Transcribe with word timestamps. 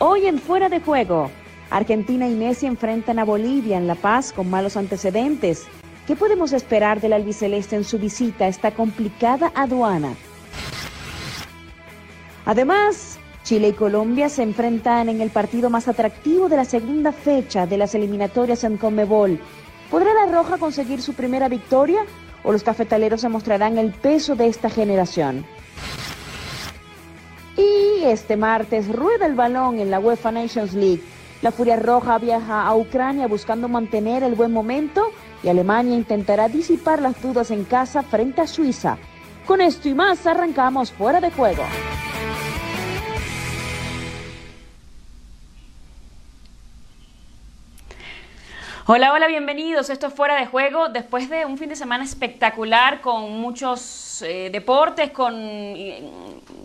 Hoy 0.00 0.26
en 0.26 0.38
Fuera 0.38 0.68
de 0.68 0.78
Juego, 0.78 1.28
Argentina 1.70 2.28
y 2.28 2.34
Messi 2.36 2.66
enfrentan 2.66 3.18
a 3.18 3.24
Bolivia 3.24 3.78
en 3.78 3.88
La 3.88 3.96
Paz 3.96 4.32
con 4.32 4.48
malos 4.48 4.76
antecedentes. 4.76 5.66
¿Qué 6.06 6.14
podemos 6.14 6.52
esperar 6.52 7.00
del 7.00 7.14
albiceleste 7.14 7.74
en 7.74 7.82
su 7.82 7.98
visita 7.98 8.44
a 8.44 8.48
esta 8.48 8.70
complicada 8.70 9.50
aduana? 9.56 10.14
Además, 12.46 13.18
Chile 13.42 13.70
y 13.70 13.72
Colombia 13.72 14.28
se 14.28 14.44
enfrentan 14.44 15.08
en 15.08 15.20
el 15.20 15.30
partido 15.30 15.68
más 15.68 15.88
atractivo 15.88 16.48
de 16.48 16.58
la 16.58 16.64
segunda 16.64 17.10
fecha 17.10 17.66
de 17.66 17.78
las 17.78 17.96
eliminatorias 17.96 18.62
en 18.62 18.76
Conmebol. 18.76 19.40
¿Podrá 19.90 20.14
la 20.14 20.30
Roja 20.30 20.58
conseguir 20.58 21.02
su 21.02 21.14
primera 21.14 21.48
victoria 21.48 22.06
o 22.44 22.52
los 22.52 22.62
cafetaleros 22.62 23.22
se 23.22 23.28
mostrarán 23.28 23.78
el 23.78 23.90
peso 23.90 24.36
de 24.36 24.46
esta 24.46 24.70
generación? 24.70 25.44
Y 27.58 28.04
este 28.04 28.36
martes 28.36 28.88
rueda 28.88 29.26
el 29.26 29.34
balón 29.34 29.80
en 29.80 29.90
la 29.90 29.98
UEFA 29.98 30.30
Nations 30.30 30.74
League. 30.74 31.02
La 31.42 31.50
Furia 31.50 31.76
Roja 31.76 32.16
viaja 32.18 32.64
a 32.64 32.74
Ucrania 32.76 33.26
buscando 33.26 33.68
mantener 33.68 34.22
el 34.22 34.36
buen 34.36 34.52
momento 34.52 35.10
y 35.42 35.48
Alemania 35.48 35.96
intentará 35.96 36.48
disipar 36.48 37.02
las 37.02 37.20
dudas 37.20 37.50
en 37.50 37.64
casa 37.64 38.02
frente 38.02 38.40
a 38.40 38.46
Suiza. 38.46 38.96
Con 39.44 39.60
esto 39.60 39.88
y 39.88 39.94
más 39.94 40.24
arrancamos 40.26 40.92
fuera 40.92 41.20
de 41.20 41.32
juego. 41.32 41.64
Hola, 48.90 49.12
hola, 49.12 49.26
bienvenidos. 49.26 49.90
Esto 49.90 50.06
es 50.06 50.14
Fuera 50.14 50.36
de 50.36 50.46
Juego. 50.46 50.88
Después 50.88 51.28
de 51.28 51.44
un 51.44 51.58
fin 51.58 51.68
de 51.68 51.76
semana 51.76 52.04
espectacular 52.04 53.02
con 53.02 53.38
muchos 53.38 54.22
eh, 54.22 54.48
deportes, 54.50 55.10
con 55.10 55.34
eh, 55.36 56.10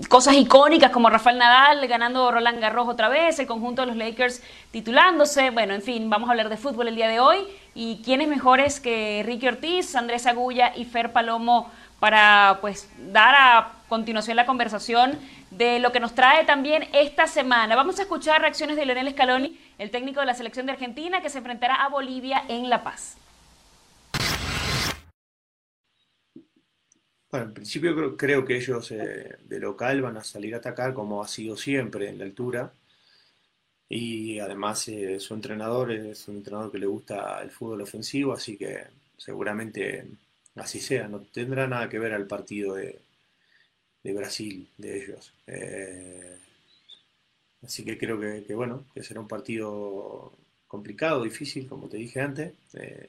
cosas 0.08 0.36
icónicas 0.36 0.90
como 0.92 1.10
Rafael 1.10 1.38
Nadal 1.38 1.86
ganando 1.86 2.32
Roland 2.32 2.62
Garros 2.62 2.88
otra 2.88 3.10
vez, 3.10 3.40
el 3.40 3.46
conjunto 3.46 3.82
de 3.82 3.88
los 3.88 3.98
Lakers 3.98 4.42
titulándose. 4.72 5.50
Bueno, 5.50 5.74
en 5.74 5.82
fin, 5.82 6.10
vamos 6.10 6.30
a 6.30 6.32
hablar 6.32 6.48
de 6.48 6.56
fútbol 6.56 6.88
el 6.88 6.96
día 6.96 7.10
de 7.10 7.20
hoy. 7.20 7.40
¿Y 7.76 8.02
quiénes 8.06 8.30
mejores 8.30 8.80
que 8.80 9.22
Ricky 9.26 9.50
Ortiz, 9.50 9.94
Andrés 9.94 10.26
Agulla 10.26 10.72
y 10.78 10.86
Fer 10.86 11.12
Palomo 11.12 11.70
para 12.00 12.60
pues 12.62 12.90
dar 13.12 13.36
a 13.36 13.72
continuación 13.90 14.38
la 14.38 14.46
conversación 14.46 15.20
de 15.52 15.80
lo 15.80 15.92
que 15.92 16.00
nos 16.00 16.16
trae 16.16 16.46
también 16.46 16.88
esta 16.94 17.28
semana? 17.28 17.76
Vamos 17.76 18.00
a 18.00 18.04
escuchar 18.04 18.40
reacciones 18.40 18.78
de 18.78 18.86
Leonel 18.86 19.12
Scaloni 19.12 19.60
el 19.78 19.92
técnico 19.92 20.20
de 20.20 20.26
la 20.26 20.34
selección 20.34 20.66
de 20.66 20.74
Argentina 20.74 21.22
que 21.22 21.30
se 21.30 21.40
enfrentará 21.40 21.84
a 21.84 21.90
Bolivia 21.90 22.44
en 22.48 22.70
La 22.70 22.84
Paz. 22.84 23.18
Bueno, 27.34 27.48
en 27.48 27.54
principio 27.56 28.16
creo, 28.16 28.46
que 28.46 28.58
ellos 28.58 28.92
eh, 28.92 29.38
de 29.44 29.60
local 29.60 30.04
van 30.04 30.18
a 30.18 30.24
salir 30.24 30.54
a 30.54 30.58
atacar 30.58 30.94
como 30.94 31.24
ha 31.24 31.28
sido 31.28 31.58
siempre 31.58 32.08
en 32.08 32.20
la 32.20 32.26
altura. 32.26 32.72
Y 33.90 34.40
además 34.40 34.88
eh, 34.88 35.20
su 35.20 35.34
entrenador 35.34 35.92
es 35.92 36.28
un 36.28 36.38
entrenador 36.38 36.72
que 36.72 36.78
le 36.80 36.86
gusta 36.86 37.42
el 37.42 37.50
fútbol 37.50 37.82
ofensivo, 37.82 38.34
así 38.34 38.58
que 38.58 38.86
seguramente 39.18 40.08
así 40.56 40.80
sea. 40.80 41.08
No 41.08 41.22
tendrá 41.22 41.68
nada 41.68 41.90
que 41.90 42.00
ver 42.00 42.14
al 42.14 42.28
partido 42.28 42.76
de, 42.76 43.00
Brasil 44.04 44.70
de 44.78 45.04
ellos. 45.04 45.34
Eh, 45.48 46.38
Así 47.64 47.84
que 47.84 47.98
creo 47.98 48.20
que, 48.20 48.54
bueno, 48.56 48.86
que 48.94 49.04
será 49.04 49.20
un 49.20 49.28
partido 49.28 50.34
complicado, 50.68 51.24
difícil, 51.24 51.68
como 51.68 51.88
te 51.88 51.98
dije 51.98 52.20
antes. 52.20 52.54
Eh, 52.74 53.08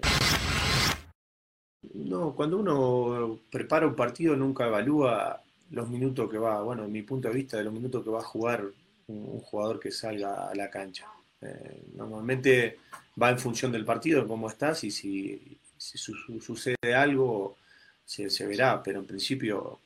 no, 1.94 2.34
cuando 2.34 2.58
uno 2.58 3.40
prepara 3.50 3.86
un 3.86 3.96
partido 3.96 4.36
nunca 4.36 4.66
evalúa 4.66 5.42
los 5.70 5.88
minutos 5.88 6.30
que 6.30 6.38
va, 6.38 6.62
bueno, 6.62 6.84
en 6.84 6.92
mi 6.92 7.02
punto 7.02 7.28
de 7.28 7.34
vista, 7.34 7.56
de 7.56 7.64
los 7.64 7.72
minutos 7.72 8.04
que 8.04 8.10
va 8.10 8.20
a 8.20 8.24
jugar 8.24 8.64
un, 9.08 9.40
jugador 9.40 9.80
que 9.80 9.90
salga 9.90 10.48
a 10.48 10.54
la 10.54 10.70
cancha. 10.70 11.06
Eh, 11.40 11.82
normalmente 11.94 12.78
va 13.20 13.30
en 13.30 13.38
función 13.38 13.72
del 13.72 13.84
partido, 13.84 14.26
cómo 14.26 14.48
estás 14.48 14.84
y 14.84 14.90
si, 14.90 15.58
sucede 15.76 16.94
algo 16.94 17.56
se, 18.04 18.46
verá, 18.46 18.82
pero 18.82 19.00
en 19.00 19.06
principio 19.06 19.80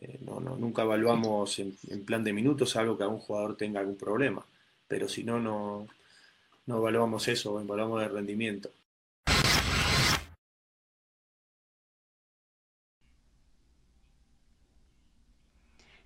eh, 0.00 0.18
no, 0.22 0.40
no, 0.40 0.56
nunca 0.56 0.82
evaluamos 0.82 1.58
en, 1.58 1.76
plan 2.04 2.24
de 2.24 2.32
minutos 2.32 2.76
algo 2.76 2.96
que 2.96 3.04
algún 3.04 3.18
jugador 3.18 3.56
tenga 3.56 3.80
algún 3.80 3.96
problema, 3.96 4.44
pero 4.88 5.08
si 5.08 5.24
no, 5.24 5.38
no, 5.38 5.86
no 6.66 6.76
evaluamos 6.76 7.28
eso, 7.28 7.60
evaluamos 7.60 8.02
el 8.02 8.10
rendimiento. 8.10 8.70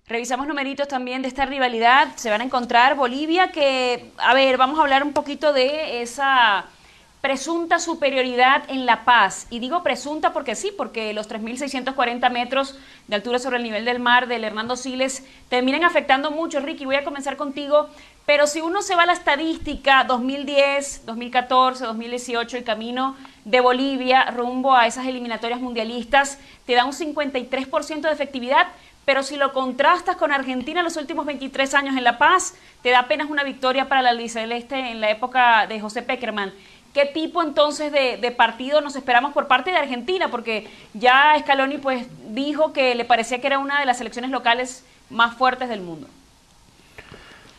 Revisamos 0.07 0.45
numeritos 0.45 0.89
también 0.89 1.21
de 1.21 1.29
esta 1.29 1.45
rivalidad. 1.45 2.17
Se 2.17 2.29
van 2.29 2.41
a 2.41 2.43
encontrar 2.43 2.97
Bolivia, 2.97 3.53
que, 3.53 4.11
a 4.17 4.33
ver, 4.33 4.57
vamos 4.57 4.77
a 4.77 4.81
hablar 4.81 5.03
un 5.03 5.13
poquito 5.13 5.53
de 5.53 6.01
esa 6.01 6.69
presunta 7.21 7.79
superioridad 7.79 8.63
en 8.67 8.85
La 8.85 9.05
Paz. 9.05 9.47
Y 9.51 9.59
digo 9.59 9.83
presunta 9.83 10.33
porque 10.33 10.55
sí, 10.55 10.73
porque 10.75 11.13
los 11.13 11.29
3.640 11.29 12.29
metros 12.31 12.77
de 13.07 13.15
altura 13.15 13.37
sobre 13.39 13.57
el 13.57 13.63
nivel 13.63 13.85
del 13.85 13.99
mar 13.99 14.27
del 14.27 14.43
Hernando 14.43 14.75
Siles 14.75 15.23
terminan 15.47 15.83
afectando 15.83 16.31
mucho. 16.31 16.59
Ricky, 16.59 16.85
voy 16.85 16.95
a 16.95 17.03
comenzar 17.03 17.37
contigo. 17.37 17.89
Pero 18.25 18.47
si 18.47 18.61
uno 18.61 18.81
se 18.81 18.95
va 18.95 19.03
a 19.03 19.05
la 19.07 19.13
estadística 19.13 20.03
2010, 20.03 21.05
2014, 21.05 21.85
2018, 21.85 22.57
el 22.57 22.63
camino 22.63 23.15
de 23.45 23.61
Bolivia 23.61 24.25
rumbo 24.31 24.75
a 24.75 24.87
esas 24.87 25.05
eliminatorias 25.05 25.59
mundialistas, 25.59 26.39
te 26.65 26.73
da 26.73 26.85
un 26.85 26.93
53% 26.93 28.01
de 28.01 28.11
efectividad. 28.11 28.67
Pero 29.05 29.23
si 29.23 29.35
lo 29.35 29.51
contrastas 29.51 30.15
con 30.15 30.31
Argentina 30.31 30.83
los 30.83 30.95
últimos 30.95 31.25
23 31.25 31.73
años 31.73 31.97
en 31.97 32.03
La 32.03 32.19
Paz, 32.19 32.55
te 32.83 32.91
da 32.91 32.99
apenas 32.99 33.29
una 33.29 33.43
victoria 33.43 33.89
para 33.89 34.01
la 34.03 34.29
Celeste 34.29 34.91
en 34.91 35.01
la 35.01 35.09
época 35.09 35.65
de 35.65 35.79
José 35.79 36.03
Peckerman. 36.03 36.53
¿Qué 36.93 37.05
tipo 37.05 37.41
entonces 37.41 37.91
de, 37.91 38.31
partido 38.31 38.81
nos 38.81 38.95
esperamos 38.95 39.33
por 39.33 39.47
parte 39.47 39.71
de 39.71 39.77
Argentina? 39.77 40.29
Porque 40.29 40.67
ya 40.93 41.35
Scaloni 41.39 41.77
pues 41.77 42.05
dijo 42.29 42.73
que 42.73 42.95
le 42.95 43.05
parecía 43.05 43.39
que 43.39 43.47
era 43.47 43.59
una 43.59 43.79
de 43.79 43.85
las 43.85 43.97
selecciones 43.97 44.31
locales 44.31 44.83
más 45.09 45.35
fuertes 45.35 45.69
del 45.69 45.81
mundo. 45.81 46.07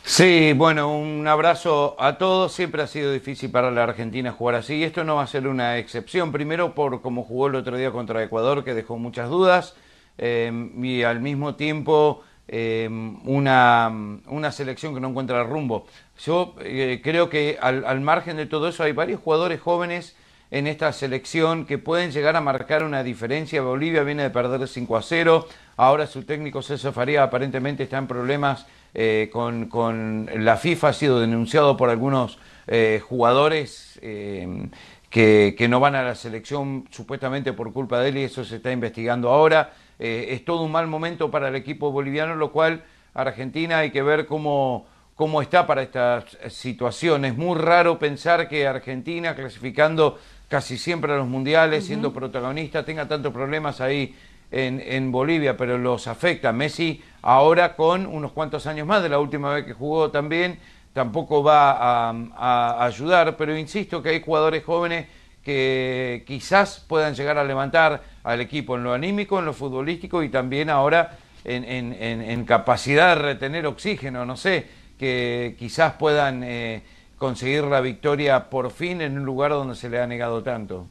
Sí, 0.05 0.53
bueno, 0.53 0.95
un 0.95 1.27
abrazo 1.27 1.95
a 1.97 2.17
todos. 2.17 2.51
Siempre 2.51 2.83
ha 2.83 2.87
sido 2.87 3.11
difícil 3.11 3.49
para 3.49 3.71
la 3.71 3.83
Argentina 3.83 4.31
jugar 4.31 4.55
así. 4.55 4.75
Y 4.75 4.83
esto 4.83 5.03
no 5.03 5.15
va 5.15 5.23
a 5.23 5.27
ser 5.27 5.47
una 5.47 5.77
excepción. 5.77 6.31
Primero 6.31 6.75
por 6.75 7.01
cómo 7.01 7.23
jugó 7.23 7.47
el 7.47 7.55
otro 7.55 7.77
día 7.77 7.91
contra 7.91 8.21
Ecuador, 8.21 8.63
que 8.63 8.73
dejó 8.73 8.97
muchas 8.99 9.29
dudas. 9.29 9.75
Eh, 10.19 10.51
y 10.77 11.01
al 11.03 11.21
mismo 11.21 11.55
tiempo 11.55 12.21
Em, 12.45 13.25
una, 13.25 13.89
una, 14.27 14.51
selección 14.51 14.93
que 14.93 14.99
no 14.99 15.09
encuentra 15.09 15.43
rumbo. 15.43 15.87
Yo 16.25 16.55
eh, 16.59 16.99
creo 17.01 17.29
que 17.29 17.57
al, 17.61 18.01
margen 18.01 18.35
de 18.35 18.45
todo 18.45 18.67
eso 18.67 18.83
hay 18.83 18.91
varios 18.91 19.21
jugadores 19.21 19.61
jóvenes 19.61 20.17
en 20.51 20.67
esta 20.67 20.91
selección 20.91 21.65
que 21.65 21.77
pueden 21.77 22.11
llegar 22.11 22.35
a 22.35 22.41
marcar 22.41 22.83
una 22.83 23.01
diferencia. 23.01 23.61
Bolivia 23.61 24.03
viene 24.03 24.23
de 24.23 24.29
perder 24.29 24.67
5 24.67 24.97
a 24.97 25.01
0, 25.01 25.47
ahora 25.77 26.05
su 26.05 26.23
técnico 26.23 26.61
César 26.61 26.91
Faría 26.91 27.23
aparentemente 27.23 27.83
está 27.83 27.97
en 27.97 28.07
problemas 28.07 28.67
eh, 28.93 29.29
con, 29.31 30.29
la 30.35 30.57
FIFA, 30.57 30.89
ha 30.89 30.93
sido 30.93 31.21
denunciado 31.21 31.77
por 31.77 31.89
algunos 31.89 32.39
eh, 32.67 33.01
jugadores 33.01 33.97
em, 34.01 34.69
que, 35.09 35.55
que 35.57 35.69
no 35.69 35.79
van 35.79 35.95
a 35.95 36.03
la 36.03 36.13
selección 36.15 36.89
supuestamente 36.91 37.53
por 37.53 37.71
culpa 37.71 38.01
de 38.01 38.09
él 38.09 38.17
y 38.17 38.23
eso 38.23 38.43
se 38.43 38.57
está 38.57 38.69
investigando 38.73 39.29
ahora. 39.29 39.71
Eh, 39.99 40.27
es 40.31 40.45
todo 40.45 40.63
un 40.63 40.71
mal 40.71 40.87
momento 40.87 41.31
para 41.31 41.49
el 41.49 41.55
equipo 41.55 41.91
boliviano, 41.91 42.35
lo 42.35 42.51
cual 42.51 42.83
Argentina 43.13 43.79
hay 43.79 43.91
que 43.91 44.01
ver 44.01 44.25
cómo, 44.25 44.85
cómo 45.15 45.41
está 45.41 45.67
para 45.67 45.83
estas 45.83 46.37
situaciones. 46.49 47.31
Es 47.31 47.37
muy 47.37 47.57
raro 47.57 47.99
pensar 47.99 48.47
que 48.47 48.67
Argentina, 48.67 49.35
clasificando 49.35 50.19
casi 50.47 50.77
siempre 50.77 51.13
a 51.13 51.17
los 51.17 51.27
mundiales, 51.27 51.85
siendo 51.85 52.13
protagonista, 52.13 52.85
tenga 52.85 53.07
tantos 53.07 53.33
problemas 53.33 53.81
ahí 53.81 54.15
en, 54.51 55.11
Bolivia, 55.11 55.57
pero 55.57 55.77
los 55.77 56.07
afecta. 56.07 56.51
Messi 56.51 57.01
ahora 57.23 57.75
con 57.75 58.05
unos 58.05 58.31
cuantos 58.33 58.67
años 58.67 58.85
más 58.85 59.01
de 59.01 59.09
la 59.09 59.19
última 59.19 59.51
vez 59.53 59.65
que 59.65 59.73
jugó 59.73 60.11
también, 60.11 60.59
tampoco 60.93 61.41
va 61.41 62.11
a 62.11 62.85
ayudar, 62.85 63.35
pero 63.35 63.57
insisto 63.57 64.03
que 64.03 64.09
hay 64.09 64.21
jugadores 64.21 64.63
jóvenes 64.63 65.07
que 65.43 66.23
quizás 66.25 66.83
puedan 66.87 67.15
llegar 67.15 67.37
a 67.37 67.43
levantar 67.43 68.01
al 68.23 68.41
equipo 68.41 68.77
en 68.77 68.83
lo 68.83 68.93
anímico, 68.93 69.39
en 69.39 69.45
lo 69.45 69.53
futbolístico 69.53 70.23
y 70.23 70.29
también 70.29 70.69
ahora 70.69 71.17
en, 71.43 72.45
capacidad 72.45 73.15
de 73.15 73.21
retener 73.21 73.65
oxígeno, 73.67 74.25
no 74.25 74.37
sé, 74.37 74.67
que 74.97 75.55
quizás 75.59 75.93
puedan 75.93 76.43
eh, 76.43 76.83
conseguir 77.17 77.63
la 77.65 77.81
victoria 77.81 78.49
por 78.49 78.71
fin 78.71 79.01
en 79.01 79.17
un 79.17 79.25
lugar 79.25 79.51
donde 79.51 79.75
se 79.75 79.89
le 79.89 79.99
ha 79.99 80.07
negado 80.07 80.43
tanto. 80.43 80.87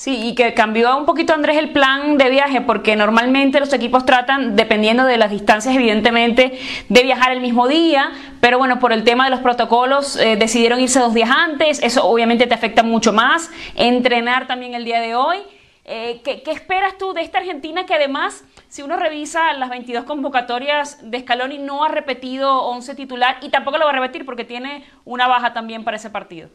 Sí, 0.00 0.28
y 0.28 0.34
que 0.34 0.54
cambió 0.54 0.96
un 0.96 1.04
poquito 1.04 1.34
Andrés 1.34 1.58
el 1.58 1.72
plan 1.72 2.16
de 2.16 2.30
viaje, 2.30 2.62
porque 2.62 2.96
normalmente 2.96 3.60
los 3.60 3.70
equipos 3.74 4.06
tratan, 4.06 4.56
dependiendo 4.56 5.04
de 5.04 5.18
las 5.18 5.30
distancias, 5.30 5.76
evidentemente, 5.76 6.58
de 6.88 7.02
viajar 7.02 7.32
el 7.32 7.42
mismo 7.42 7.68
día, 7.68 8.10
pero 8.40 8.56
bueno, 8.56 8.78
por 8.78 8.94
el 8.94 9.04
tema 9.04 9.24
de 9.24 9.30
los 9.30 9.40
protocolos 9.40 10.16
eh, 10.16 10.36
decidieron 10.36 10.80
irse 10.80 11.00
dos 11.00 11.12
días 11.12 11.28
antes, 11.28 11.82
eso 11.82 12.06
obviamente 12.06 12.46
te 12.46 12.54
afecta 12.54 12.82
mucho 12.82 13.12
más, 13.12 13.50
entrenar 13.74 14.46
también 14.46 14.72
el 14.72 14.86
día 14.86 15.02
de 15.02 15.14
hoy. 15.14 15.36
Eh, 15.84 16.22
¿qué, 16.24 16.42
esperas 16.50 16.96
tú 16.96 17.12
de 17.12 17.20
esta 17.20 17.36
Argentina 17.36 17.84
que 17.84 17.92
además 17.92 18.42
si 18.68 18.80
uno 18.80 18.96
revisa 18.96 19.52
las 19.52 19.68
22 19.68 20.04
convocatorias 20.04 21.10
de 21.10 21.20
Scaloni, 21.20 21.58
no 21.58 21.84
ha 21.84 21.88
repetido 21.88 22.62
11 22.62 22.94
titular 22.94 23.36
y 23.42 23.50
tampoco 23.50 23.76
lo 23.76 23.84
va 23.84 23.90
a 23.90 23.96
repetir 23.96 24.24
porque 24.24 24.44
tiene 24.44 24.82
una 25.04 25.28
baja 25.28 25.52
también 25.52 25.84
para 25.84 25.98
ese 25.98 26.08
partido. 26.08 26.48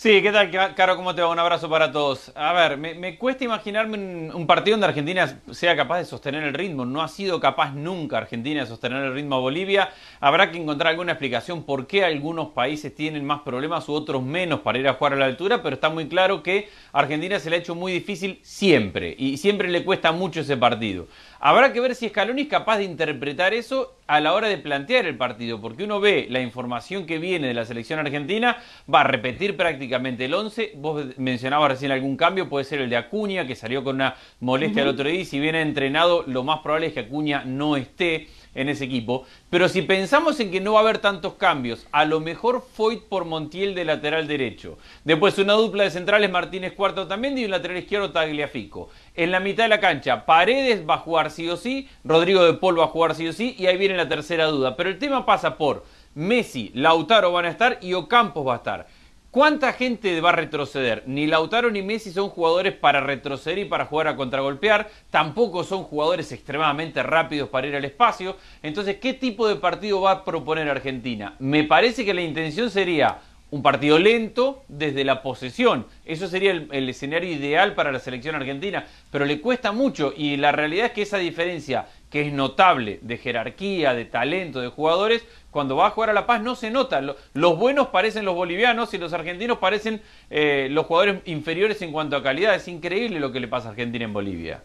Sí, 0.00 0.22
¿qué 0.22 0.30
tal, 0.30 0.48
Caro? 0.76 0.94
¿Cómo 0.94 1.12
te 1.12 1.22
va? 1.22 1.28
Un 1.28 1.40
abrazo 1.40 1.68
para 1.68 1.90
todos. 1.90 2.30
A 2.36 2.52
ver, 2.52 2.78
me, 2.78 3.18
cuesta 3.18 3.42
imaginarme 3.42 4.30
un, 4.32 4.46
partido 4.46 4.74
donde 4.74 4.86
Argentina 4.86 5.40
sea 5.50 5.74
capaz 5.74 5.98
de 5.98 6.04
sostener 6.04 6.44
el 6.44 6.54
ritmo. 6.54 6.84
No 6.84 7.02
ha 7.02 7.08
sido 7.08 7.40
capaz 7.40 7.72
nunca 7.72 8.18
Argentina 8.18 8.60
de 8.60 8.68
sostener 8.68 9.02
el 9.02 9.12
ritmo 9.12 9.34
a 9.34 9.40
Bolivia. 9.40 9.90
Habrá 10.20 10.52
que 10.52 10.58
encontrar 10.58 10.90
alguna 10.90 11.14
explicación 11.14 11.64
por 11.64 11.88
qué 11.88 12.04
algunos 12.04 12.50
países 12.50 12.94
tienen 12.94 13.24
más 13.24 13.40
problemas 13.40 13.88
u 13.88 13.92
otros 13.92 14.22
menos 14.22 14.60
para 14.60 14.78
ir 14.78 14.86
a 14.86 14.94
jugar 14.94 15.14
a 15.14 15.16
la 15.16 15.24
altura, 15.24 15.64
pero 15.64 15.74
está 15.74 15.88
muy 15.88 16.06
claro 16.06 16.44
que 16.44 16.68
Argentina 16.92 17.40
se 17.40 17.50
le 17.50 17.56
ha 17.56 17.58
hecho 17.58 17.74
muy 17.74 17.90
difícil 17.90 18.38
siempre 18.44 19.16
y 19.18 19.36
siempre 19.38 19.68
le 19.68 19.84
cuesta 19.84 20.12
mucho 20.12 20.42
ese 20.42 20.56
partido. 20.56 21.08
Habrá 21.40 21.72
que 21.72 21.80
ver 21.80 21.96
si 21.96 22.08
Scaloni 22.08 22.42
es 22.42 22.48
capaz 22.48 22.78
de 22.78 22.84
interpretar 22.84 23.52
eso 23.52 23.97
a 24.08 24.20
la 24.20 24.32
hora 24.32 24.48
de 24.48 24.56
plantear 24.56 25.06
el 25.06 25.16
partido, 25.16 25.60
porque 25.60 25.84
uno 25.84 26.00
ve 26.00 26.26
la 26.30 26.40
información 26.40 27.04
que 27.06 27.18
viene 27.18 27.48
de 27.48 27.54
la 27.54 27.66
selección 27.66 28.00
argentina, 28.00 28.56
va 28.92 29.02
a 29.02 29.04
repetir 29.04 29.56
prácticamente 29.56 30.24
el 30.24 30.34
11. 30.34 30.72
Vos 30.76 31.04
mencionabas 31.18 31.72
recién 31.72 31.92
algún 31.92 32.16
cambio, 32.16 32.48
puede 32.48 32.64
ser 32.64 32.80
el 32.80 32.88
de 32.88 32.96
Acuña, 32.96 33.46
que 33.46 33.54
salió 33.54 33.84
con 33.84 33.96
una 33.96 34.16
molestia 34.40 34.82
el 34.82 34.88
otro 34.88 35.08
día, 35.08 35.20
y 35.20 35.24
si 35.26 35.38
viene 35.38 35.60
entrenado, 35.60 36.24
lo 36.26 36.42
más 36.42 36.60
probable 36.60 36.86
es 36.86 36.94
que 36.94 37.00
Acuña 37.00 37.44
no 37.44 37.76
esté 37.76 38.28
en 38.58 38.68
ese 38.68 38.84
equipo. 38.84 39.24
Pero 39.50 39.68
si 39.68 39.82
pensamos 39.82 40.38
en 40.40 40.50
que 40.50 40.60
no 40.60 40.72
va 40.72 40.80
a 40.80 40.82
haber 40.82 40.98
tantos 40.98 41.34
cambios, 41.34 41.86
a 41.92 42.04
lo 42.04 42.20
mejor 42.20 42.66
Foyt 42.74 43.04
por 43.04 43.24
Montiel 43.24 43.74
de 43.74 43.84
lateral 43.84 44.26
derecho. 44.26 44.78
Después 45.04 45.38
una 45.38 45.54
dupla 45.54 45.84
de 45.84 45.90
centrales 45.90 46.30
Martínez 46.30 46.72
Cuarto 46.72 47.06
también 47.06 47.38
y 47.38 47.44
un 47.44 47.52
lateral 47.52 47.78
izquierdo 47.78 48.10
Tagliafico. 48.10 48.90
En 49.14 49.30
la 49.30 49.40
mitad 49.40 49.64
de 49.64 49.70
la 49.70 49.80
cancha, 49.80 50.26
Paredes 50.26 50.88
va 50.88 50.94
a 50.94 50.98
jugar 50.98 51.30
sí 51.30 51.48
o 51.48 51.56
sí, 51.56 51.88
Rodrigo 52.04 52.44
de 52.44 52.54
Paul 52.54 52.80
va 52.80 52.84
a 52.84 52.88
jugar 52.88 53.14
sí 53.14 53.28
o 53.28 53.32
sí, 53.32 53.54
y 53.58 53.66
ahí 53.66 53.76
viene 53.76 53.96
la 53.96 54.08
tercera 54.08 54.46
duda. 54.46 54.76
Pero 54.76 54.90
el 54.90 54.98
tema 54.98 55.24
pasa 55.24 55.56
por 55.56 55.84
Messi, 56.14 56.72
Lautaro 56.74 57.30
van 57.30 57.44
a 57.44 57.50
estar 57.50 57.78
y 57.80 57.94
Ocampos 57.94 58.46
va 58.46 58.54
a 58.54 58.56
estar. 58.56 58.86
¿Cuánta 59.30 59.74
gente 59.74 60.18
va 60.22 60.30
a 60.30 60.32
retroceder? 60.32 61.02
Ni 61.06 61.26
Lautaro 61.26 61.70
ni 61.70 61.82
Messi 61.82 62.10
son 62.12 62.30
jugadores 62.30 62.72
para 62.72 63.02
retroceder 63.02 63.58
y 63.58 63.66
para 63.66 63.84
jugar 63.84 64.08
a 64.08 64.16
contragolpear. 64.16 64.88
Tampoco 65.10 65.64
son 65.64 65.84
jugadores 65.84 66.32
extremadamente 66.32 67.02
rápidos 67.02 67.50
para 67.50 67.66
ir 67.66 67.76
al 67.76 67.84
espacio. 67.84 68.38
Entonces, 68.62 68.96
¿qué 68.96 69.12
tipo 69.12 69.46
de 69.46 69.56
partido 69.56 70.00
va 70.00 70.12
a 70.12 70.24
proponer 70.24 70.66
Argentina? 70.70 71.34
Me 71.40 71.64
parece 71.64 72.06
que 72.06 72.14
la 72.14 72.22
intención 72.22 72.70
sería 72.70 73.18
un 73.50 73.62
partido 73.62 73.98
lento 73.98 74.64
desde 74.68 75.04
la 75.04 75.22
posesión. 75.22 75.86
Eso 76.04 76.28
sería 76.28 76.52
el, 76.52 76.88
escenario 76.88 77.32
ideal 77.32 77.74
para 77.74 77.92
la 77.92 77.98
selección 77.98 78.34
argentina, 78.34 78.86
pero 79.10 79.24
le 79.24 79.40
cuesta 79.40 79.72
mucho 79.72 80.12
y 80.16 80.36
la 80.36 80.52
realidad 80.52 80.86
es 80.86 80.92
que 80.92 81.02
esa 81.02 81.18
diferencia, 81.18 81.86
que 82.10 82.26
es 82.26 82.32
notable 82.32 82.98
de 83.02 83.16
jerarquía, 83.16 83.94
de 83.94 84.04
talento, 84.04 84.60
de 84.60 84.68
jugadores, 84.68 85.24
cuando 85.50 85.76
va 85.76 85.86
a 85.86 85.90
jugar 85.90 86.10
a 86.10 86.12
La 86.12 86.26
Paz 86.26 86.42
no 86.42 86.54
se 86.56 86.70
nota. 86.70 87.00
Los 87.32 87.58
buenos 87.58 87.88
parecen 87.88 88.24
los 88.24 88.34
bolivianos 88.34 88.92
y 88.92 88.98
los 88.98 89.12
argentinos 89.12 89.58
parecen 89.58 90.02
eh, 90.30 90.68
los 90.70 90.86
jugadores 90.86 91.20
inferiores 91.24 91.80
en 91.82 91.92
cuanto 91.92 92.16
a 92.16 92.22
calidad. 92.22 92.54
Es 92.54 92.68
increíble 92.68 93.18
lo 93.18 93.32
que 93.32 93.40
le 93.40 93.48
pasa 93.48 93.68
a 93.68 93.70
Argentina 93.70 94.04
en 94.04 94.12
Bolivia. 94.12 94.62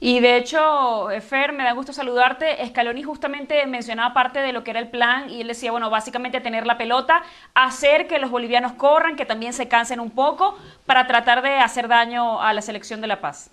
Y 0.00 0.20
de 0.20 0.36
hecho, 0.36 1.08
Fer, 1.20 1.52
me 1.52 1.64
da 1.64 1.72
gusto 1.72 1.92
saludarte. 1.92 2.64
Scaloni 2.66 3.02
justamente 3.02 3.64
mencionaba 3.66 4.12
parte 4.12 4.40
de 4.40 4.52
lo 4.52 4.64
que 4.64 4.72
era 4.72 4.80
el 4.80 4.88
plan 4.88 5.30
y 5.30 5.40
él 5.40 5.48
decía, 5.48 5.70
bueno, 5.70 5.88
básicamente 5.88 6.40
tener 6.40 6.66
la 6.66 6.76
pelota, 6.76 7.22
hacer 7.54 8.06
que 8.06 8.18
los 8.18 8.30
bolivianos 8.30 8.72
corran, 8.72 9.16
que 9.16 9.24
también 9.24 9.52
se 9.52 9.68
cansen 9.68 10.00
un 10.00 10.10
poco 10.10 10.58
para 10.86 11.06
tratar 11.06 11.42
de 11.42 11.56
hacer 11.56 11.88
daño 11.88 12.40
a 12.42 12.52
la 12.52 12.60
selección 12.60 13.00
de 13.00 13.06
La 13.06 13.20
Paz. 13.20 13.50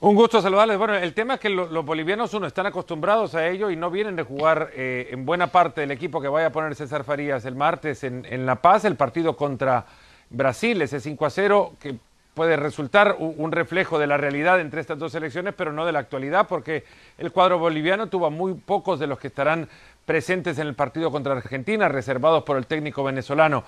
Un 0.00 0.14
gusto 0.14 0.40
saludarles. 0.40 0.78
Bueno, 0.78 0.94
el 0.94 1.12
tema 1.12 1.34
es 1.34 1.40
que 1.40 1.48
los 1.48 1.84
bolivianos 1.84 2.32
uno 2.32 2.46
están 2.46 2.66
acostumbrados 2.66 3.34
a 3.34 3.48
ello 3.48 3.68
y 3.68 3.74
no 3.74 3.90
vienen 3.90 4.14
de 4.14 4.22
jugar 4.22 4.70
eh, 4.74 5.08
en 5.10 5.26
buena 5.26 5.48
parte 5.48 5.80
del 5.80 5.90
equipo 5.90 6.20
que 6.20 6.28
vaya 6.28 6.46
a 6.46 6.50
poner 6.50 6.76
César 6.76 7.02
Farías 7.02 7.44
el 7.44 7.56
martes 7.56 8.04
en, 8.04 8.46
La 8.46 8.62
Paz, 8.62 8.84
el 8.84 8.94
partido 8.94 9.36
contra 9.36 9.86
Brasil, 10.30 10.80
ese 10.82 11.00
5 11.00 11.26
a 11.26 11.30
0 11.30 11.72
que 11.80 11.96
puede 12.38 12.56
resultar 12.56 13.16
un 13.18 13.50
reflejo 13.50 13.98
de 13.98 14.06
la 14.06 14.16
realidad 14.16 14.60
entre 14.60 14.80
estas 14.80 14.96
dos 14.96 15.12
elecciones, 15.16 15.54
pero 15.56 15.72
no 15.72 15.84
de 15.84 15.90
la 15.90 15.98
actualidad, 15.98 16.46
porque 16.46 16.84
el 17.18 17.32
cuadro 17.32 17.58
boliviano 17.58 18.06
tuvo 18.06 18.30
muy 18.30 18.54
pocos 18.54 19.00
de 19.00 19.08
los 19.08 19.18
que 19.18 19.26
estarán 19.26 19.68
presentes 20.06 20.56
en 20.60 20.68
el 20.68 20.74
partido 20.76 21.10
contra 21.10 21.32
Argentina, 21.32 21.88
reservados 21.88 22.44
por 22.44 22.56
el 22.56 22.66
técnico 22.66 23.02
venezolano. 23.02 23.64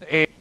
Eh, 0.00 0.32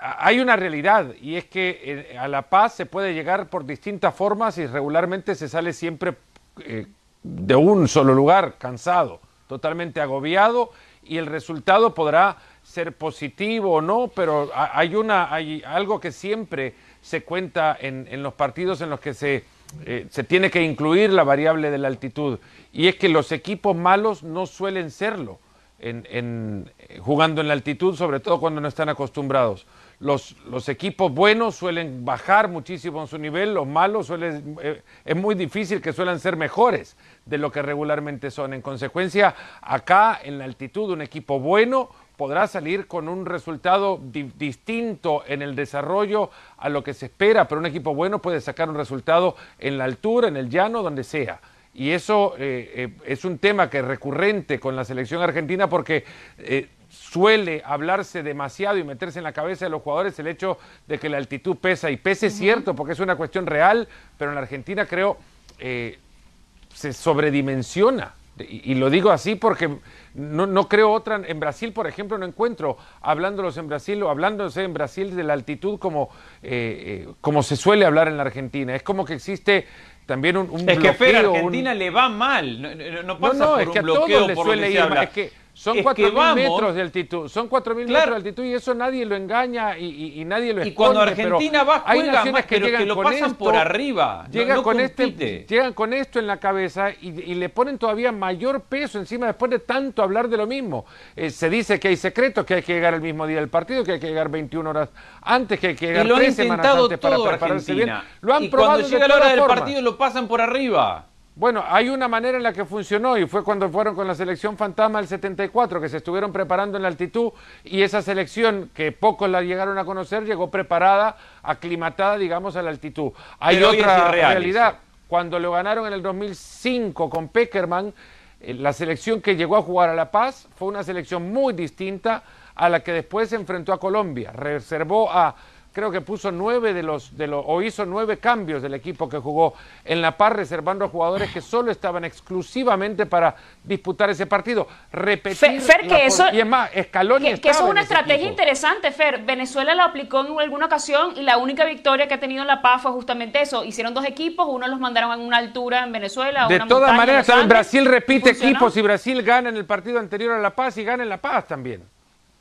hay 0.00 0.40
una 0.40 0.56
realidad 0.56 1.14
y 1.20 1.36
es 1.36 1.44
que 1.44 2.10
eh, 2.10 2.18
a 2.18 2.26
la 2.26 2.42
paz 2.42 2.74
se 2.74 2.84
puede 2.84 3.14
llegar 3.14 3.48
por 3.48 3.64
distintas 3.64 4.12
formas 4.12 4.58
y 4.58 4.66
regularmente 4.66 5.36
se 5.36 5.48
sale 5.48 5.72
siempre 5.72 6.16
eh, 6.64 6.88
de 7.22 7.54
un 7.54 7.86
solo 7.86 8.12
lugar, 8.12 8.56
cansado, 8.58 9.20
totalmente 9.46 10.00
agobiado 10.00 10.72
y 11.04 11.18
el 11.18 11.26
resultado 11.26 11.94
podrá 11.94 12.38
ser 12.64 12.96
positivo 12.96 13.74
o 13.74 13.80
no, 13.80 14.10
pero 14.14 14.50
hay, 14.54 14.96
una, 14.96 15.32
hay 15.32 15.62
algo 15.64 16.00
que 16.00 16.10
siempre 16.10 16.74
se 17.02 17.22
cuenta 17.22 17.76
en, 17.78 18.08
en 18.10 18.22
los 18.22 18.34
partidos 18.34 18.80
en 18.80 18.90
los 18.90 18.98
que 18.98 19.14
se, 19.14 19.44
eh, 19.84 20.06
se 20.10 20.24
tiene 20.24 20.50
que 20.50 20.62
incluir 20.62 21.10
la 21.10 21.24
variable 21.24 21.70
de 21.70 21.78
la 21.78 21.88
altitud. 21.88 22.38
Y 22.72 22.88
es 22.88 22.96
que 22.96 23.08
los 23.08 23.30
equipos 23.32 23.76
malos 23.76 24.22
no 24.22 24.46
suelen 24.46 24.90
serlo 24.90 25.38
en, 25.78 26.06
en, 26.10 26.72
jugando 27.00 27.40
en 27.42 27.48
la 27.48 27.54
altitud, 27.54 27.94
sobre 27.94 28.20
todo 28.20 28.40
cuando 28.40 28.60
no 28.60 28.68
están 28.68 28.88
acostumbrados. 28.88 29.66
Los, 30.00 30.34
los, 30.46 30.68
equipos 30.68 31.12
buenos 31.12 31.54
suelen 31.54 32.04
bajar 32.04 32.48
muchísimo 32.48 33.02
en 33.02 33.06
su 33.06 33.18
nivel, 33.18 33.54
los 33.54 33.66
malos 33.66 34.06
suelen, 34.06 34.56
eh, 34.62 34.82
es 35.04 35.16
muy 35.16 35.34
difícil 35.34 35.80
que 35.80 35.92
suelen 35.92 36.18
ser 36.18 36.36
mejores 36.36 36.96
de 37.26 37.38
lo 37.38 37.52
que 37.52 37.62
regularmente 37.62 38.30
son. 38.30 38.54
En 38.54 38.62
consecuencia, 38.62 39.34
acá 39.60 40.18
en 40.22 40.38
la 40.38 40.44
altitud 40.44 40.90
un 40.90 41.02
equipo 41.02 41.38
bueno 41.38 41.90
podrá 42.16 42.46
salir 42.46 42.86
con 42.86 43.08
un 43.08 43.26
resultado 43.26 44.00
distinto 44.02 45.24
en 45.26 45.42
el 45.42 45.56
desarrollo 45.56 46.30
a 46.58 46.68
lo 46.68 46.84
que 46.84 46.94
se 46.94 47.06
espera, 47.06 47.48
pero 47.48 47.60
un 47.60 47.66
equipo 47.66 47.94
bueno 47.94 48.20
puede 48.20 48.40
sacar 48.40 48.68
un 48.68 48.76
resultado 48.76 49.36
en 49.58 49.78
la 49.78 49.84
altura, 49.84 50.28
en 50.28 50.36
el 50.36 50.48
llano, 50.48 50.82
donde 50.82 51.04
sea. 51.04 51.40
Y 51.74 51.90
eso 51.90 52.34
eh, 52.38 52.72
eh, 52.74 52.92
es 53.04 53.24
un 53.24 53.38
tema 53.38 53.68
que 53.68 53.78
es 53.78 53.84
recurrente 53.84 54.60
con 54.60 54.76
la 54.76 54.84
selección 54.84 55.20
argentina 55.22 55.68
porque 55.68 56.04
eh, 56.38 56.68
suele 56.88 57.62
hablarse 57.64 58.22
demasiado 58.22 58.78
y 58.78 58.84
meterse 58.84 59.18
en 59.18 59.24
la 59.24 59.32
cabeza 59.32 59.64
de 59.64 59.70
los 59.70 59.82
jugadores 59.82 60.16
el 60.20 60.28
hecho 60.28 60.56
de 60.86 60.98
que 61.00 61.08
la 61.08 61.16
altitud 61.16 61.56
pesa. 61.56 61.90
Y 61.90 61.96
pese 61.96 62.28
es 62.28 62.34
cierto 62.34 62.76
porque 62.76 62.92
es 62.92 63.00
una 63.00 63.16
cuestión 63.16 63.46
real, 63.46 63.88
pero 64.16 64.30
en 64.30 64.36
la 64.36 64.42
Argentina 64.42 64.86
creo 64.86 65.18
se 65.58 66.92
sobredimensiona 66.92 68.12
y, 68.38 68.74
lo 68.74 68.90
digo 68.90 69.10
así 69.10 69.36
porque 69.36 69.78
no, 70.14 70.46
no, 70.46 70.68
creo 70.68 70.90
otra. 70.90 71.20
En 71.26 71.38
Brasil, 71.38 71.72
por 71.72 71.86
ejemplo, 71.86 72.18
no 72.18 72.26
encuentro 72.26 72.76
hablándolos 73.00 73.56
en 73.58 73.68
Brasil 73.68 74.02
o 74.02 74.10
hablándose 74.10 74.62
en 74.64 74.74
Brasil 74.74 75.14
de 75.14 75.22
la 75.22 75.34
altitud 75.34 75.78
como, 75.78 76.10
eh, 76.42 77.04
eh, 77.06 77.12
como 77.20 77.42
se 77.42 77.56
suele 77.56 77.84
hablar 77.84 78.08
en 78.08 78.16
la 78.16 78.24
Argentina. 78.24 78.74
Es 78.74 78.82
como 78.82 79.04
que 79.04 79.14
existe 79.14 79.66
también 80.06 80.36
un, 80.36 80.50
un 80.50 80.68
es 80.68 80.78
que 80.78 80.88
a 80.88 81.20
Argentina 81.20 81.74
le 81.74 81.90
va 81.90 82.08
mal. 82.08 82.60
No, 82.60 83.02
no 83.04 83.18
pasa 83.18 83.44
no, 83.44 83.58
es 83.58 83.68
que 83.68 83.78
a 83.78 83.82
todos 83.82 84.08
le 84.26 84.34
suele 84.34 84.70
ir 84.70 84.80
mal. 84.88 85.04
Es 85.04 85.10
que 85.10 85.43
son 85.54 85.76
4.000 85.78 86.34
metros 86.34 86.74
de 86.74 86.82
altitud, 86.82 87.28
son 87.28 87.48
4.000 87.48 87.86
metros 87.86 88.10
de 88.10 88.16
altitud 88.16 88.44
y 88.44 88.54
eso 88.54 88.74
nadie 88.74 89.06
lo 89.06 89.14
engaña 89.14 89.78
y, 89.78 90.20
y, 90.20 90.24
nadie 90.24 90.52
lo 90.52 90.62
esconde. 90.62 90.68
Y 90.68 90.74
cuando 90.74 91.00
Argentina 91.00 91.62
va, 91.62 91.84
juega 91.86 92.24
más, 92.24 92.44
que 92.44 92.60
pero 92.60 92.76
que 92.76 92.84
lo 92.84 93.00
pasan 93.00 93.34
por 93.36 93.54
arriba. 93.54 94.26
Llegan, 94.32 94.62
con 94.64 94.80
este, 94.80 95.46
llegan 95.48 95.72
con 95.72 95.92
esto 95.92 96.18
en 96.18 96.26
la 96.26 96.38
cabeza 96.38 96.90
y, 97.00 97.34
le 97.34 97.48
ponen 97.50 97.78
todavía 97.78 98.10
mayor 98.10 98.62
peso 98.62 98.98
encima 98.98 99.26
después 99.26 99.48
de 99.50 99.60
tanto 99.60 100.02
hablar 100.02 100.28
de 100.28 100.36
lo 100.36 100.46
mismo. 100.48 100.86
Eh, 101.14 101.30
se 101.30 101.48
dice 101.48 101.78
que 101.78 101.88
hay 101.88 101.96
secretos, 101.96 102.44
que 102.44 102.54
hay 102.54 102.62
que 102.62 102.74
llegar 102.74 102.94
el 102.94 103.00
mismo 103.00 103.24
día 103.24 103.38
del 103.38 103.48
partido, 103.48 103.84
que 103.84 103.92
hay 103.92 104.00
que 104.00 104.08
llegar 104.08 104.28
21 104.28 104.68
horas 104.68 104.88
antes, 105.22 105.60
que 105.60 105.68
hay 105.68 105.74
que 105.76 105.86
llegar 105.86 106.08
tres 106.16 106.34
semanas 106.34 106.66
antes 106.66 106.98
para 106.98 107.16
prepararse 107.22 107.74
bien. 107.74 107.92
Lo 108.22 108.34
han 108.34 108.42
y 108.42 108.48
probado 108.48 108.80
cuando 108.80 108.88
llega 108.88 109.06
la 109.06 109.16
hora 109.16 109.28
del 109.28 109.44
partido 109.44 109.80
lo 109.80 109.96
pasan 109.96 110.26
por 110.26 110.40
arriba. 110.40 111.06
Bueno, 111.36 111.64
hay 111.66 111.88
una 111.88 112.06
manera 112.06 112.36
en 112.36 112.44
la 112.44 112.52
que 112.52 112.64
funcionó 112.64 113.18
y 113.18 113.26
fue 113.26 113.42
cuando 113.42 113.68
fueron 113.68 113.96
con 113.96 114.06
la 114.06 114.14
selección 114.14 114.56
fantasma 114.56 115.00
del 115.00 115.08
74, 115.08 115.80
que 115.80 115.88
se 115.88 115.96
estuvieron 115.96 116.32
preparando 116.32 116.76
en 116.76 116.82
la 116.82 116.88
altitud 116.88 117.32
y 117.64 117.82
esa 117.82 118.02
selección 118.02 118.70
que 118.72 118.92
pocos 118.92 119.28
la 119.28 119.42
llegaron 119.42 119.76
a 119.76 119.84
conocer 119.84 120.24
llegó 120.24 120.48
preparada, 120.48 121.16
aclimatada, 121.42 122.18
digamos, 122.18 122.54
a 122.54 122.62
la 122.62 122.70
altitud. 122.70 123.10
Hay 123.40 123.60
otra 123.64 124.12
realidad. 124.12 124.78
Cuando 125.08 125.40
lo 125.40 125.50
ganaron 125.50 125.88
en 125.88 125.94
el 125.94 126.02
2005 126.02 127.10
con 127.10 127.28
Peckerman, 127.28 127.92
eh, 128.40 128.54
la 128.54 128.72
selección 128.72 129.20
que 129.20 129.34
llegó 129.34 129.56
a 129.56 129.62
jugar 129.62 129.90
a 129.90 129.94
La 129.94 130.12
Paz 130.12 130.48
fue 130.54 130.68
una 130.68 130.84
selección 130.84 131.32
muy 131.32 131.52
distinta 131.52 132.22
a 132.54 132.68
la 132.68 132.80
que 132.80 132.92
después 132.92 133.28
se 133.28 133.36
enfrentó 133.36 133.72
a 133.72 133.80
Colombia. 133.80 134.30
Reservó 134.32 135.10
a 135.10 135.34
creo 135.74 135.90
que 135.90 136.00
puso 136.00 136.30
nueve 136.30 136.72
de 136.72 136.82
los, 136.82 137.16
de 137.16 137.26
los, 137.26 137.44
o 137.46 137.60
hizo 137.60 137.84
nueve 137.84 138.18
cambios 138.18 138.62
del 138.62 138.74
equipo 138.74 139.08
que 139.08 139.18
jugó 139.18 139.54
en 139.84 140.00
La 140.00 140.16
Paz, 140.16 140.32
reservando 140.32 140.84
a 140.84 140.88
jugadores 140.88 141.32
que 141.32 141.40
solo 141.40 141.70
estaban 141.70 142.04
exclusivamente 142.04 143.04
para 143.06 143.34
disputar 143.62 144.08
ese 144.08 144.26
partido. 144.26 144.68
Repetir 144.92 145.60
Fer, 145.60 145.86
que 145.86 146.06
eso, 146.06 146.26
y 146.32 146.40
es 146.40 146.46
más, 146.46 146.70
Scaloni 146.84 147.34
que, 147.34 147.40
que 147.40 147.50
eso 147.50 147.64
es 147.64 147.70
una 147.70 147.82
estrategia 147.82 148.28
interesante, 148.28 148.92
Fer. 148.92 149.22
Venezuela 149.24 149.74
lo 149.74 149.82
aplicó 149.82 150.24
en 150.24 150.38
alguna 150.38 150.66
ocasión 150.66 151.14
y 151.16 151.22
la 151.22 151.38
única 151.38 151.64
victoria 151.64 152.06
que 152.06 152.14
ha 152.14 152.20
tenido 152.20 152.42
en 152.42 152.48
La 152.48 152.62
Paz 152.62 152.82
fue 152.82 152.92
justamente 152.92 153.42
eso. 153.42 153.64
Hicieron 153.64 153.92
dos 153.92 154.04
equipos, 154.04 154.46
uno 154.48 154.68
los 154.68 154.78
mandaron 154.78 155.10
a 155.10 155.16
una 155.16 155.38
altura 155.38 155.82
en 155.82 155.90
Venezuela. 155.90 156.46
De 156.46 156.60
todas 156.60 156.96
maneras, 156.96 157.26
Brasil 157.48 157.84
repite 157.84 158.30
equipos 158.30 158.76
y 158.76 158.82
Brasil 158.82 159.22
gana 159.22 159.48
en 159.48 159.56
el 159.56 159.64
partido 159.64 159.98
anterior 159.98 160.34
a 160.34 160.38
La 160.38 160.50
Paz 160.54 160.76
y 160.78 160.84
gana 160.84 161.02
en 161.02 161.08
La 161.08 161.18
Paz 161.18 161.48
también. 161.48 161.82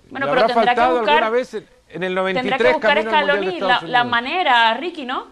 Bueno, 0.09 0.27
pero 0.29 0.45
tendrá 0.45 0.75
que 0.75 0.93
buscar, 0.93 1.31
vez 1.31 1.53
en 1.53 1.65
el 2.01 2.15
93 2.15 2.33
tendrá 2.33 2.57
que 2.57 2.73
buscar 2.73 3.01
Scaloni 3.03 3.59
la, 3.59 3.81
la, 3.81 4.03
manera, 4.03 4.73
Ricky, 4.73 5.05
¿no? 5.05 5.27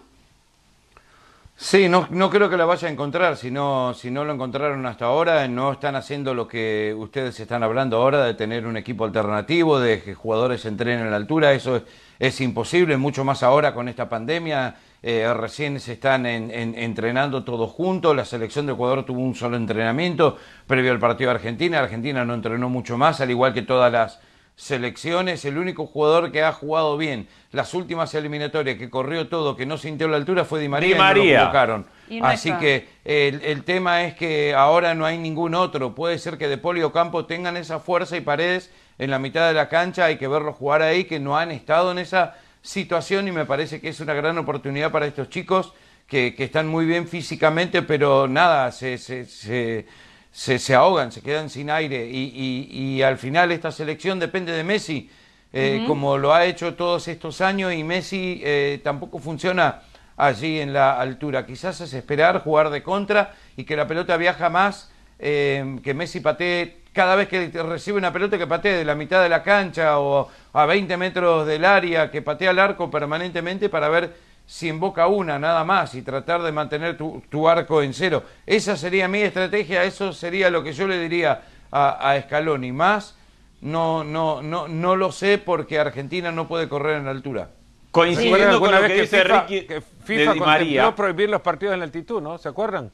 Sí, 1.56 1.88
no, 1.88 2.08
no 2.10 2.30
creo 2.30 2.50
que 2.50 2.58
la 2.58 2.66
vaya 2.66 2.88
a 2.88 2.92
encontrar, 2.92 3.38
si 3.38 3.52
no, 3.52 3.94
si 3.94 4.10
no 4.10 4.26
lo 4.26 4.34
encontraron 4.34 4.84
hasta 4.88 5.06
ahora, 5.06 5.48
no 5.48 5.74
están 5.74 5.96
haciendo 5.96 6.34
lo 6.34 6.48
que 6.48 6.94
ustedes 6.98 7.40
están 7.40 7.62
hablando 7.62 7.98
ahora, 7.98 8.26
de 8.26 8.34
tener 8.34 8.66
un 8.66 8.78
equipo 8.78 9.06
alternativo, 9.06 9.80
de 9.80 10.02
que 10.02 10.16
jugadores 10.16 10.66
entrenen 10.66 11.06
a 11.06 11.12
la 11.12 11.18
altura, 11.18 11.54
eso 11.54 11.76
es, 11.76 11.84
es 12.18 12.42
imposible, 12.42 12.98
mucho 12.98 13.24
más 13.24 13.44
ahora 13.44 13.76
con 13.76 13.88
esta 13.88 14.10
pandemia, 14.10 14.76
eh, 15.04 15.32
recién 15.36 15.80
se 15.80 15.94
están 15.94 16.26
entrenando 16.26 17.44
todos 17.44 17.72
juntos, 17.72 18.16
la 18.16 18.26
selección 18.26 18.66
de 18.66 18.74
Ecuador 18.74 19.06
tuvo 19.06 19.22
un 19.22 19.36
solo 19.36 19.56
entrenamiento 19.58 20.38
previo 20.66 20.92
al 20.92 21.00
partido 21.00 21.30
de 21.30 21.36
Argentina, 21.36 21.80
Argentina 21.80 22.26
no 22.26 22.34
entrenó 22.34 22.70
mucho 22.70 22.98
más, 22.98 23.22
al 23.22 23.30
igual 23.30 23.54
que 23.54 23.62
todas 23.62 23.92
las 23.92 24.20
selecciones, 24.62 25.44
el 25.44 25.58
único 25.58 25.88
jugador 25.88 26.32
que 26.32 26.44
ha 26.44 26.54
jugado 26.54 26.96
bien 26.96 27.28
las 27.52 27.74
últimas 27.74 28.14
eliminatorias, 28.14 28.78
que 28.78 28.92
corrió 28.92 29.28
todo, 29.28 29.56
que 29.56 29.66
no 29.66 29.76
sintió 29.76 30.08
la 30.08 30.18
altura, 30.18 30.46
fue 30.46 30.60
Di 30.60 30.70
María. 30.70 30.94
Di 30.94 31.00
María. 31.00 31.84
Y 32.08 32.22
no 32.22 32.28
Así 32.28 32.52
que 32.54 32.88
el, 33.04 33.42
el, 33.42 33.64
tema 33.64 34.04
es 34.04 34.14
que 34.14 34.54
ahora 34.54 34.94
no 34.94 35.08
hay 35.08 35.18
ningún 35.18 35.56
otro. 35.56 35.96
Puede 35.96 36.20
ser 36.20 36.38
que 36.38 36.48
De 36.48 36.60
Polio 36.60 36.92
Campo 36.92 37.26
tengan 37.26 37.58
esa 37.58 37.80
fuerza 37.80 38.16
y 38.18 38.22
paredes 38.22 38.70
en 39.00 39.10
la 39.10 39.18
mitad 39.18 39.48
de 39.48 39.56
la 39.56 39.68
cancha, 39.68 40.06
hay 40.06 40.18
que 40.18 40.28
verlos 40.28 40.56
jugar 40.56 40.84
ahí, 40.84 41.06
que 41.06 41.20
no 41.20 41.36
han 41.36 41.50
estado 41.50 41.92
en 41.92 41.98
esa 41.98 42.36
situación 42.62 43.28
y 43.28 43.32
me 43.32 43.46
parece 43.46 43.82
que 43.82 43.90
es 43.90 44.00
una 44.00 44.14
gran 44.14 44.38
oportunidad 44.38 44.92
para 44.92 45.08
estos 45.08 45.28
chicos 45.30 45.74
que, 46.06 46.36
que 46.36 46.44
están 46.44 46.68
muy 46.68 46.86
bien 46.86 47.08
físicamente, 47.08 47.82
pero 47.82 48.28
nada, 48.28 48.72
se, 48.72 49.00
se, 49.00 49.26
se 49.26 49.88
se, 50.32 50.60
se 50.60 50.74
ahogan, 50.74 51.12
se 51.12 51.22
quedan 51.22 51.50
sin 51.50 51.70
aire. 51.70 52.08
Y, 52.10 52.68
y, 52.72 53.02
al 53.02 53.18
final 53.18 53.52
esta 53.52 53.72
selección 53.72 54.20
depende 54.20 54.52
de 54.52 54.64
Messi, 54.64 55.10
eh, 55.54 55.84
como 55.88 56.18
lo 56.18 56.34
ha 56.34 56.46
hecho 56.46 56.76
todos 56.76 57.08
estos 57.10 57.42
años 57.42 57.74
y 57.74 57.84
Messi 57.84 58.42
eh, 58.44 58.80
tampoco 58.84 59.20
funciona 59.20 59.82
allí 60.16 60.60
en 60.60 60.74
la 60.74 61.00
altura. 61.00 61.46
Quizás 61.46 61.82
es 61.82 61.94
esperar, 61.94 62.42
jugar 62.42 62.70
de 62.70 62.82
contra 62.82 63.34
y 63.58 63.66
que 63.66 63.76
la 63.76 63.88
pelota 63.88 64.16
viaja 64.18 64.50
más, 64.50 64.92
eh, 65.20 65.80
que 65.84 65.94
Messi 65.94 66.22
patee. 66.22 66.80
Cada 66.94 67.16
vez 67.16 67.30
que 67.30 67.48
recibe 67.48 67.98
una 67.98 68.12
pelota 68.12 68.38
que 68.38 68.48
patee 68.48 68.76
de 68.76 68.84
la 68.84 68.96
mitad 68.96 69.24
de 69.24 69.30
la 69.30 69.44
cancha 69.44 70.00
o 70.00 70.30
a 70.52 70.66
20 70.66 70.98
metros 70.98 71.48
del 71.48 71.64
área, 71.64 72.12
que 72.12 72.22
patea 72.22 72.50
al 72.50 72.60
arco 72.60 72.92
permanentemente 72.92 73.70
para 73.70 73.88
ver 73.88 74.14
si 74.52 74.68
invoca 74.68 75.08
una 75.08 75.40
nada 75.40 75.64
más 75.64 75.96
y 75.96 76.02
tratar 76.02 76.42
de 76.42 76.52
mantener 76.52 76.98
tu, 76.98 77.48
arco 77.48 77.82
en 77.82 77.94
cero. 77.94 78.26
Esa 78.46 78.76
sería 78.76 79.08
mi 79.08 79.22
estrategia, 79.22 79.86
eso 79.86 80.12
sería 80.12 80.50
lo 80.50 80.62
que 80.62 80.74
yo 80.74 80.88
le 80.88 81.00
diría 81.00 81.42
a, 81.72 82.12
a 82.12 82.22
Scaloni. 82.22 82.74
Más 82.74 83.16
no, 83.62 84.04
no, 84.04 84.42
no, 84.42 84.68
no 84.68 84.98
lo 84.98 85.14
sé 85.14 85.38
porque 85.38 85.80
Argentina 85.80 86.34
no 86.34 86.50
puede 86.50 86.68
correr 86.68 86.98
en 86.98 87.08
altura. 87.08 87.52
Coincidiendo 87.92 88.60
con 88.60 88.76
lo 88.76 88.82
que, 88.82 89.02
dice 89.02 89.24
Ricky 89.24 89.62
que 89.62 89.82
FIFA 90.04 90.34
de 90.34 90.40
María. 90.42 90.96
prohibir 90.96 91.30
los 91.30 91.40
partidos 91.40 91.76
en 91.76 91.84
altitud, 91.84 92.22
¿no? 92.22 92.38
¿Se 92.38 92.50
acuerdan? 92.50 92.92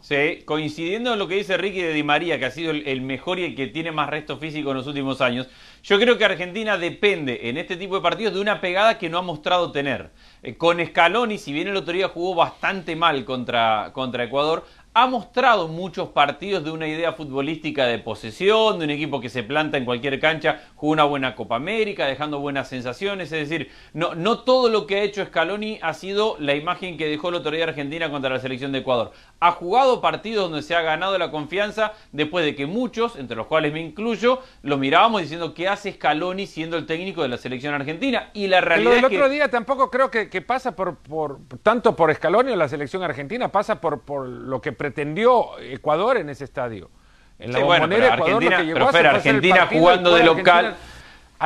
Sí, 0.00 0.42
coincidiendo 0.44 1.12
en 1.12 1.20
lo 1.20 1.28
que 1.28 1.36
dice 1.36 1.56
Ricky 1.56 1.82
de 1.82 1.92
Di 1.92 2.02
María, 2.02 2.40
que 2.40 2.46
ha 2.46 2.50
sido 2.50 2.72
el, 2.72 3.00
mejor 3.02 3.38
y 3.38 3.44
el 3.44 3.54
que 3.54 3.68
tiene 3.68 3.92
más 3.92 4.10
resto 4.10 4.38
físico 4.38 4.72
en 4.72 4.78
los 4.78 4.88
últimos 4.88 5.20
años, 5.20 5.48
yo 5.82 5.98
creo 5.98 6.18
que 6.18 6.24
Argentina 6.24 6.76
depende 6.76 7.48
en 7.48 7.56
este 7.56 7.76
tipo 7.76 7.96
de 7.96 8.00
partidos 8.00 8.34
de 8.34 8.40
una 8.40 8.60
pegada 8.60 8.98
que 8.98 9.08
no 9.08 9.18
ha 9.18 9.22
mostrado 9.22 9.72
tener. 9.72 10.10
Eh, 10.42 10.56
con 10.56 10.84
Scaloni, 10.84 11.38
si 11.38 11.52
bien 11.52 11.68
el 11.68 11.76
otro 11.76 11.92
día 11.92 12.08
jugó 12.08 12.34
bastante 12.34 12.96
mal 12.96 13.24
contra, 13.24 13.90
contra 13.92 14.24
Ecuador, 14.24 14.66
ha 14.98 15.06
mostrado 15.06 15.68
muchos 15.68 16.08
partidos 16.08 16.64
de 16.64 16.70
una 16.70 16.88
idea 16.88 17.12
futbolística 17.12 17.84
de 17.84 17.98
posesión, 17.98 18.78
de 18.78 18.86
un 18.86 18.90
equipo 18.90 19.20
que 19.20 19.28
se 19.28 19.42
planta 19.42 19.76
en 19.76 19.84
cualquier 19.84 20.18
cancha, 20.18 20.62
jugó 20.74 20.94
una 20.94 21.04
buena 21.04 21.34
Copa 21.34 21.56
América, 21.56 22.06
dejando 22.06 22.40
buenas 22.40 22.70
sensaciones, 22.70 23.30
es 23.30 23.46
decir, 23.46 23.70
no, 23.92 24.14
no 24.14 24.38
todo 24.38 24.70
lo 24.70 24.86
que 24.86 24.96
ha 24.96 25.02
hecho 25.02 25.22
Scaloni 25.22 25.78
ha 25.82 25.92
sido 25.92 26.36
la 26.38 26.54
imagen 26.54 26.96
que 26.96 27.08
dejó 27.08 27.30
la 27.30 27.36
autoridad 27.36 27.68
argentina 27.68 28.10
contra 28.10 28.30
la 28.30 28.40
selección 28.40 28.72
de 28.72 28.78
Ecuador. 28.78 29.12
Ha 29.38 29.52
jugado 29.52 30.00
partidos 30.00 30.48
donde 30.48 30.62
se 30.62 30.74
ha 30.74 30.80
ganado 30.80 31.18
la 31.18 31.30
confianza 31.30 31.92
después 32.12 32.46
de 32.46 32.56
que 32.56 32.64
muchos, 32.64 33.16
entre 33.16 33.36
los 33.36 33.48
cuales 33.48 33.74
me 33.74 33.82
incluyo, 33.82 34.40
lo 34.62 34.78
mirábamos 34.78 35.20
diciendo 35.20 35.52
qué 35.52 35.68
hace 35.68 35.92
Scaloni 35.92 36.46
siendo 36.46 36.78
el 36.78 36.86
técnico 36.86 37.20
de 37.20 37.28
la 37.28 37.36
selección 37.36 37.74
argentina. 37.74 38.30
Y 38.32 38.46
la 38.46 38.62
realidad 38.62 38.92
Pero 38.94 39.08
el 39.08 39.14
otro 39.14 39.28
día 39.28 39.50
tampoco 39.50 39.90
creo 39.90 40.10
que, 40.10 40.40
pasa 40.40 40.74
por, 40.74 40.96
por, 40.96 41.38
tanto 41.62 41.94
por 41.94 42.14
Scaloni 42.14 42.52
o 42.52 42.56
la 42.56 42.66
selección 42.66 43.02
argentina, 43.02 43.52
pasa 43.52 43.78
por, 43.78 44.00
por 44.00 44.26
lo 44.26 44.62
que 44.62 44.72
pretendió 44.86 45.58
Ecuador 45.58 46.16
en 46.16 46.30
ese 46.30 46.44
estadio. 46.44 46.90
En 47.38 47.52
la 47.52 47.58
bueno, 47.58 47.88
pero 47.88 48.06
Ecuador 48.06 48.34
Argentina, 48.34 48.62
lo 48.62 48.90
que 48.90 48.98
Argentina 48.98 49.68
jugando 49.70 50.14
de 50.14 50.24
local. 50.24 50.76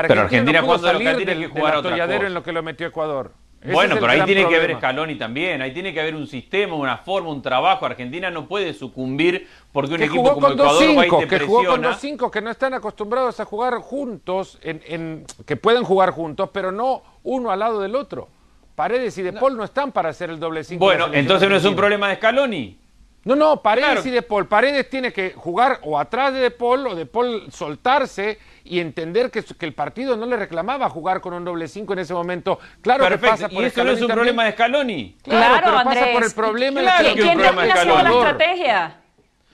pero 0.07 0.21
Argentina 0.21 0.61
jugando 0.61 0.87
de 0.87 0.93
local 0.93 1.17
tiene 1.17 1.39
que 1.39 1.49
jugar 1.49 1.77
otra 1.77 1.91
cosa. 1.91 2.27
en 2.27 2.35
lo 2.35 2.43
que 2.43 2.53
lo 2.53 2.63
metió 2.63 2.87
Ecuador. 2.87 3.33
bueno, 3.65 3.97
pero 3.99 4.13
ahí 4.13 4.23
tiene 4.23 4.47
que 4.47 4.57
haber 4.57 4.77
Scaloni 4.77 5.15
también, 5.17 5.63
ahí 5.63 5.73
tiene 5.73 5.95
que 5.95 6.01
haber 6.01 6.15
un 6.15 6.27
sistema, 6.27 6.75
una 6.75 6.99
forma, 6.99 7.31
un 7.31 7.41
trabajo. 7.41 7.87
Argentina 7.87 8.31
no 8.31 8.47
puede 8.47 8.75
sucumbir 8.75 9.49
porque 9.73 9.95
un 9.95 10.03
equipo 10.03 10.35
como 10.35 10.51
Ecuador 10.51 10.99
va 10.99 11.07
y 11.07 11.11
te 11.11 11.27
Que 11.27 11.39
jugó 11.41 11.65
con 11.65 11.81
dos 11.81 11.97
cinco 11.99 12.31
que 12.31 12.43
no 12.43 12.51
están 12.51 12.75
acostumbrados 12.75 13.41
a 13.41 13.47
jugar 13.47 13.75
juntos, 13.79 14.59
en, 14.63 14.83
en, 14.87 15.25
que 15.47 15.57
pueden 15.57 15.83
jugar 15.83 16.11
juntos, 16.11 16.51
pero 16.53 16.71
no 16.71 17.03
uno 17.23 17.51
al 17.51 17.59
lado 17.59 17.81
del 17.81 17.97
otro. 17.97 18.29
Paredes 18.75 19.17
y 19.19 19.23
De 19.23 19.33
Paul 19.33 19.57
no, 19.57 19.65
están 19.65 19.93
para 19.93 20.11
hacer 20.11 20.31
el 20.31 20.39
doble 20.39 20.63
cinco. 20.63 20.85
Bueno, 20.85 21.09
entonces 21.13 21.49
no 21.49 21.57
es 21.57 21.65
un 21.65 21.75
problema 21.75 22.09
de 22.09 22.17
Scaloni. 22.17 22.79
No, 23.25 23.37
no, 23.37 23.63
Paredes 23.63 24.07
y 24.07 24.11
De 24.11 24.23
Paul. 24.23 24.47
Paredes 24.47 24.89
tiene 24.89 25.13
que 25.13 25.33
jugar 25.35 25.81
o 25.83 25.99
atrás 25.99 26.33
de 26.33 26.41
De 26.41 26.51
Paul 26.51 26.87
o 26.87 26.95
De 26.95 27.07
Paul 27.07 27.53
soltarse 27.53 28.39
y 28.65 28.81
entender 28.81 29.31
que, 29.31 29.43
que 29.43 29.67
el 29.67 29.75
partido 29.75 30.17
no 30.17 30.27
le 30.27 30.37
reclamaba 30.37 30.89
jugar 30.89 31.21
con 31.21 31.35
un 31.35 31.45
doble 31.45 31.69
cinco 31.69 31.93
en 31.93 31.99
ese 31.99 32.15
momento. 32.15 32.59
Claro 32.81 33.07
que 33.09 33.19
pasa 33.19 33.49
por 33.49 33.63
¿Y 33.63 33.67
eso 33.67 33.85
no 33.85 33.91
es 33.91 34.01
un 34.01 34.09
problema 34.09 34.45
de 34.45 34.53
Scaloni? 34.53 35.17
Claro, 35.23 35.61
pero 35.65 35.85
pasa 35.85 36.07
por 36.13 36.25
el 36.25 36.33
problema 36.33 36.81
claro, 36.81 37.09
que 37.15 37.21
¿Quién 37.21 37.39
define 37.39 37.75
la 37.75 38.11
estrategia? 38.11 38.97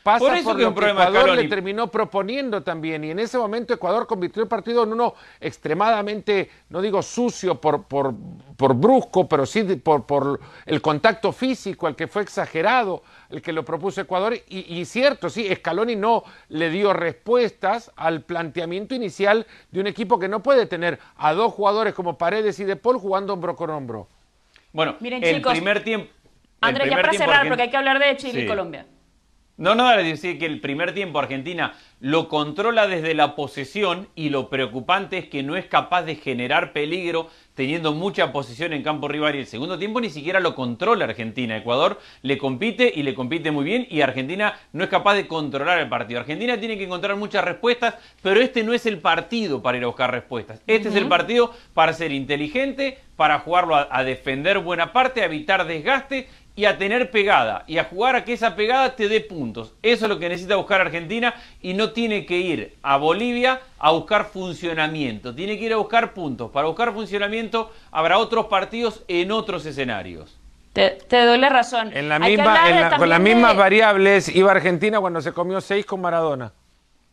Pasa 0.06 0.20
por, 0.20 0.36
eso 0.36 0.54
que 0.54 0.62
lo 0.62 0.72
que 0.72 0.88
Ecuador 0.88 1.30
le 1.30 1.48
terminó 1.48 1.90
proponiendo 1.90 2.62
también. 2.62 3.02
Y 3.02 3.10
en 3.10 3.18
ese 3.18 3.38
momento 3.38 3.74
Ecuador 3.74 4.06
convirtió 4.06 4.40
el 4.40 4.48
partido 4.48 4.84
en 4.84 4.92
uno 4.92 5.14
extremadamente, 5.40 6.48
no 6.68 6.80
digo 6.80 7.02
sucio 7.02 7.60
por, 7.60 7.88
por, 7.88 8.14
por 8.56 8.74
brusco, 8.74 9.28
pero 9.28 9.44
sí 9.44 9.64
por, 9.64 10.06
por 10.06 10.38
el 10.64 10.80
contacto 10.80 11.32
físico, 11.32 11.88
el 11.88 11.96
que 11.96 12.06
fue 12.06 12.22
exagerado, 12.22 13.02
el 13.30 13.42
que 13.42 13.52
lo 13.52 13.64
propuso 13.64 14.00
Ecuador. 14.00 14.34
Y, 14.48 14.78
y 14.78 14.84
cierto, 14.84 15.28
sí, 15.28 15.52
Scaloni 15.52 15.96
no 15.96 16.22
le 16.50 16.70
dio 16.70 16.92
respuestas 16.92 17.90
al 17.96 18.22
planteamiento 18.22 18.94
inicial 18.94 19.44
de 19.72 19.80
un 19.80 19.88
equipo 19.88 20.20
que 20.20 20.28
no 20.28 20.40
puede 20.40 20.66
tener 20.66 21.00
a 21.16 21.32
dos 21.32 21.52
jugadores 21.52 21.94
como 21.94 22.16
Paredes 22.16 22.60
y 22.60 22.64
De 22.64 22.76
Paul 22.76 22.98
jugando 22.98 23.32
hombro 23.32 23.56
con 23.56 23.70
hombro. 23.70 24.06
Bueno, 24.72 24.94
Miren, 25.00 25.24
el 25.24 25.42
primer 25.42 25.82
tiempo. 25.82 26.12
André, 26.60 26.88
ya 26.88 26.94
para 26.94 27.12
cerrar, 27.12 27.48
porque 27.48 27.62
hay 27.62 27.70
que 27.70 27.76
hablar 27.76 27.98
de 27.98 28.16
Chile 28.16 28.44
y 28.44 28.46
Colombia. 28.46 28.86
No, 29.58 29.74
no, 29.74 29.88
decir 29.96 30.38
que 30.38 30.44
el 30.44 30.60
primer 30.60 30.92
tiempo 30.92 31.18
Argentina 31.18 31.72
lo 31.98 32.28
controla 32.28 32.86
desde 32.86 33.14
la 33.14 33.34
posesión 33.34 34.06
y 34.14 34.28
lo 34.28 34.50
preocupante 34.50 35.16
es 35.16 35.28
que 35.28 35.42
no 35.42 35.56
es 35.56 35.64
capaz 35.64 36.02
de 36.02 36.16
generar 36.16 36.74
peligro 36.74 37.30
teniendo 37.54 37.94
mucha 37.94 38.32
posesión 38.32 38.74
en 38.74 38.82
campo 38.82 39.08
rival 39.08 39.34
y 39.34 39.38
el 39.38 39.46
segundo 39.46 39.78
tiempo 39.78 39.98
ni 40.02 40.10
siquiera 40.10 40.40
lo 40.40 40.54
controla 40.54 41.06
Argentina. 41.06 41.56
Ecuador 41.56 41.98
le 42.20 42.36
compite 42.36 42.92
y 42.94 43.02
le 43.02 43.14
compite 43.14 43.50
muy 43.50 43.64
bien 43.64 43.86
y 43.88 44.02
Argentina 44.02 44.58
no 44.74 44.84
es 44.84 44.90
capaz 44.90 45.14
de 45.14 45.26
controlar 45.26 45.78
el 45.78 45.88
partido. 45.88 46.20
Argentina 46.20 46.60
tiene 46.60 46.76
que 46.76 46.84
encontrar 46.84 47.16
muchas 47.16 47.42
respuestas, 47.42 47.94
pero 48.22 48.42
este 48.42 48.62
no 48.62 48.74
es 48.74 48.84
el 48.84 48.98
partido 48.98 49.62
para 49.62 49.78
ir 49.78 49.84
a 49.84 49.86
buscar 49.86 50.10
respuestas. 50.10 50.60
Este 50.66 50.90
es 50.90 50.96
el 50.96 51.08
partido 51.08 51.54
para 51.72 51.94
ser 51.94 52.12
inteligente, 52.12 52.98
para 53.16 53.38
jugarlo 53.38 53.74
a, 53.74 53.88
a 53.90 54.04
defender 54.04 54.58
buena 54.58 54.92
parte, 54.92 55.22
a 55.22 55.24
evitar 55.24 55.66
desgaste 55.66 56.28
y 56.56 56.64
a 56.64 56.78
tener 56.78 57.10
pegada 57.10 57.64
y 57.66 57.76
a 57.78 57.84
jugar 57.84 58.16
a 58.16 58.24
que 58.24 58.32
esa 58.32 58.56
pegada 58.56 58.96
te 58.96 59.08
dé 59.08 59.20
puntos. 59.20 59.74
Eso 59.82 60.06
es 60.06 60.08
lo 60.08 60.18
que 60.18 60.28
necesita 60.30 60.56
buscar 60.56 60.80
Argentina 60.80 61.34
y 61.60 61.74
no 61.74 61.92
tiene 61.92 62.24
que 62.24 62.38
ir 62.38 62.74
a 62.82 62.96
Bolivia 62.96 63.60
a 63.78 63.90
buscar 63.92 64.24
funcionamiento, 64.24 65.34
tiene 65.34 65.58
que 65.58 65.66
ir 65.66 65.74
a 65.74 65.76
buscar 65.76 66.14
puntos. 66.14 66.50
Para 66.50 66.66
buscar 66.66 66.94
funcionamiento 66.94 67.70
habrá 67.92 68.18
otros 68.18 68.46
partidos 68.46 69.04
en 69.06 69.30
otros 69.30 69.66
escenarios. 69.66 70.34
Te, 70.72 70.98
doy 71.08 71.38
la 71.38 71.48
razón. 71.48 71.90
En 71.94 72.08
la 72.08 72.18
misma, 72.18 72.96
con 72.98 73.08
las 73.08 73.20
mismas 73.20 73.56
variables 73.56 74.34
iba 74.34 74.50
Argentina 74.50 75.00
cuando 75.00 75.20
se 75.20 75.32
comió 75.32 75.60
seis 75.60 75.86
con 75.86 76.00
Maradona. 76.00 76.52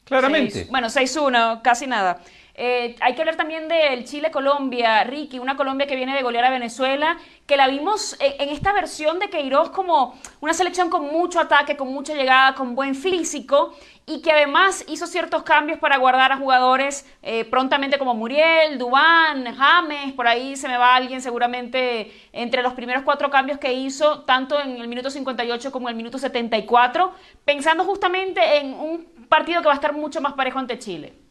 Claramente. 0.05 0.51
Seis- 0.51 0.69
bueno, 0.69 0.87
6-1, 0.87 1.61
casi 1.61 1.87
nada. 1.87 2.19
Eh, 2.55 2.95
hay 2.99 3.15
que 3.15 3.21
hablar 3.21 3.35
también 3.35 3.67
del 3.67 4.03
Chile-Colombia, 4.05 5.03
Ricky, 5.05 5.39
una 5.39 5.57
Colombia 5.57 5.87
que 5.87 5.95
viene 5.95 6.15
de 6.15 6.21
golear 6.21 6.45
a 6.45 6.51
Venezuela, 6.51 7.17
que 7.47 7.57
la 7.57 7.67
vimos 7.67 8.15
en, 8.19 8.49
esta 8.49 8.71
versión 8.73 9.17
de 9.17 9.29
Queiroz 9.31 9.71
como 9.71 10.19
una 10.39 10.53
selección 10.53 10.91
con 10.91 11.11
mucho 11.11 11.39
ataque, 11.39 11.75
con 11.75 11.91
mucha 11.91 12.13
llegada, 12.13 12.53
con 12.53 12.75
buen 12.75 12.93
físico 12.93 13.73
y 14.05 14.21
que 14.21 14.31
además 14.31 14.85
hizo 14.87 15.07
ciertos 15.07 15.41
cambios 15.41 15.79
para 15.79 15.97
guardar 15.97 16.31
a 16.31 16.37
jugadores 16.37 17.07
eh, 17.23 17.43
prontamente 17.45 17.97
como 17.97 18.13
Muriel, 18.13 18.77
Dubán, 18.77 19.45
James, 19.55 20.13
por 20.13 20.27
ahí 20.27 20.55
se 20.55 20.67
me 20.67 20.77
va 20.77 20.95
alguien 20.95 21.21
seguramente 21.21 22.11
entre 22.33 22.61
los 22.61 22.73
primeros 22.73 23.01
cuatro 23.01 23.31
cambios 23.31 23.57
que 23.57 23.73
hizo, 23.73 24.21
tanto 24.25 24.61
en 24.61 24.77
el 24.77 24.87
minuto 24.87 25.09
58 25.09 25.71
como 25.71 25.89
en 25.89 25.93
el 25.93 25.97
minuto 25.97 26.19
74, 26.19 27.13
pensando 27.45 27.83
justamente 27.83 28.57
en 28.57 28.73
un 28.73 29.05
partido 29.27 29.61
que 29.61 29.67
va 29.67 29.73
a 29.73 29.75
estar 29.75 29.93
mucho 29.93 30.21
más 30.21 30.33
parejo 30.33 30.59
ante 30.59 30.77
Chile. 30.77 31.22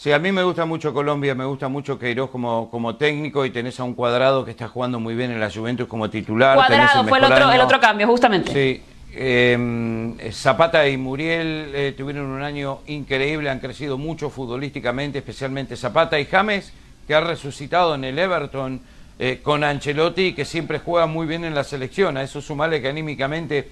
Sí, 0.00 0.12
a 0.12 0.18
mí 0.18 0.32
me 0.32 0.42
gusta 0.42 0.64
mucho 0.64 0.94
Colombia, 0.94 1.34
me 1.34 1.44
gusta 1.44 1.68
mucho 1.68 1.98
Queiroz 1.98 2.30
como, 2.30 2.70
como 2.70 2.96
técnico 2.96 3.44
y 3.44 3.50
tenés 3.50 3.78
a 3.80 3.84
un 3.84 3.92
cuadrado 3.92 4.46
que 4.46 4.50
está 4.50 4.66
jugando 4.66 4.98
muy 4.98 5.14
bien 5.14 5.30
en 5.30 5.38
la 5.38 5.50
Juventus 5.50 5.86
como 5.86 6.08
titular. 6.08 6.56
Cuadrado 6.56 7.04
fue 7.04 7.18
el 7.18 7.24
otro, 7.24 7.36
el 7.36 7.42
año. 7.42 7.64
otro 7.64 7.80
cambio, 7.80 8.06
justamente. 8.06 8.50
Sí. 8.50 8.82
eh, 9.12 10.30
Zapata 10.32 10.88
y 10.88 10.96
Muriel 10.96 11.70
eh, 11.74 11.94
tuvieron 11.94 12.30
un 12.30 12.40
año 12.40 12.78
increíble, 12.86 13.50
han 13.50 13.58
crecido 13.58 13.98
mucho 13.98 14.30
futbolísticamente, 14.30 15.18
especialmente 15.18 15.76
Zapata 15.76 16.18
y 16.18 16.24
James, 16.24 16.72
que 17.06 17.14
ha 17.14 17.20
resucitado 17.20 17.94
en 17.94 18.04
el 18.04 18.18
Everton 18.18 18.80
eh, 19.18 19.40
con 19.42 19.62
Ancelotti, 19.62 20.32
que 20.32 20.46
siempre 20.46 20.78
juega 20.78 21.04
muy 21.04 21.26
bien 21.26 21.44
en 21.44 21.54
la 21.54 21.62
selección. 21.62 22.16
A 22.16 22.22
eso 22.22 22.40
sumale 22.40 22.80
que 22.80 22.88
anímicamente 22.88 23.68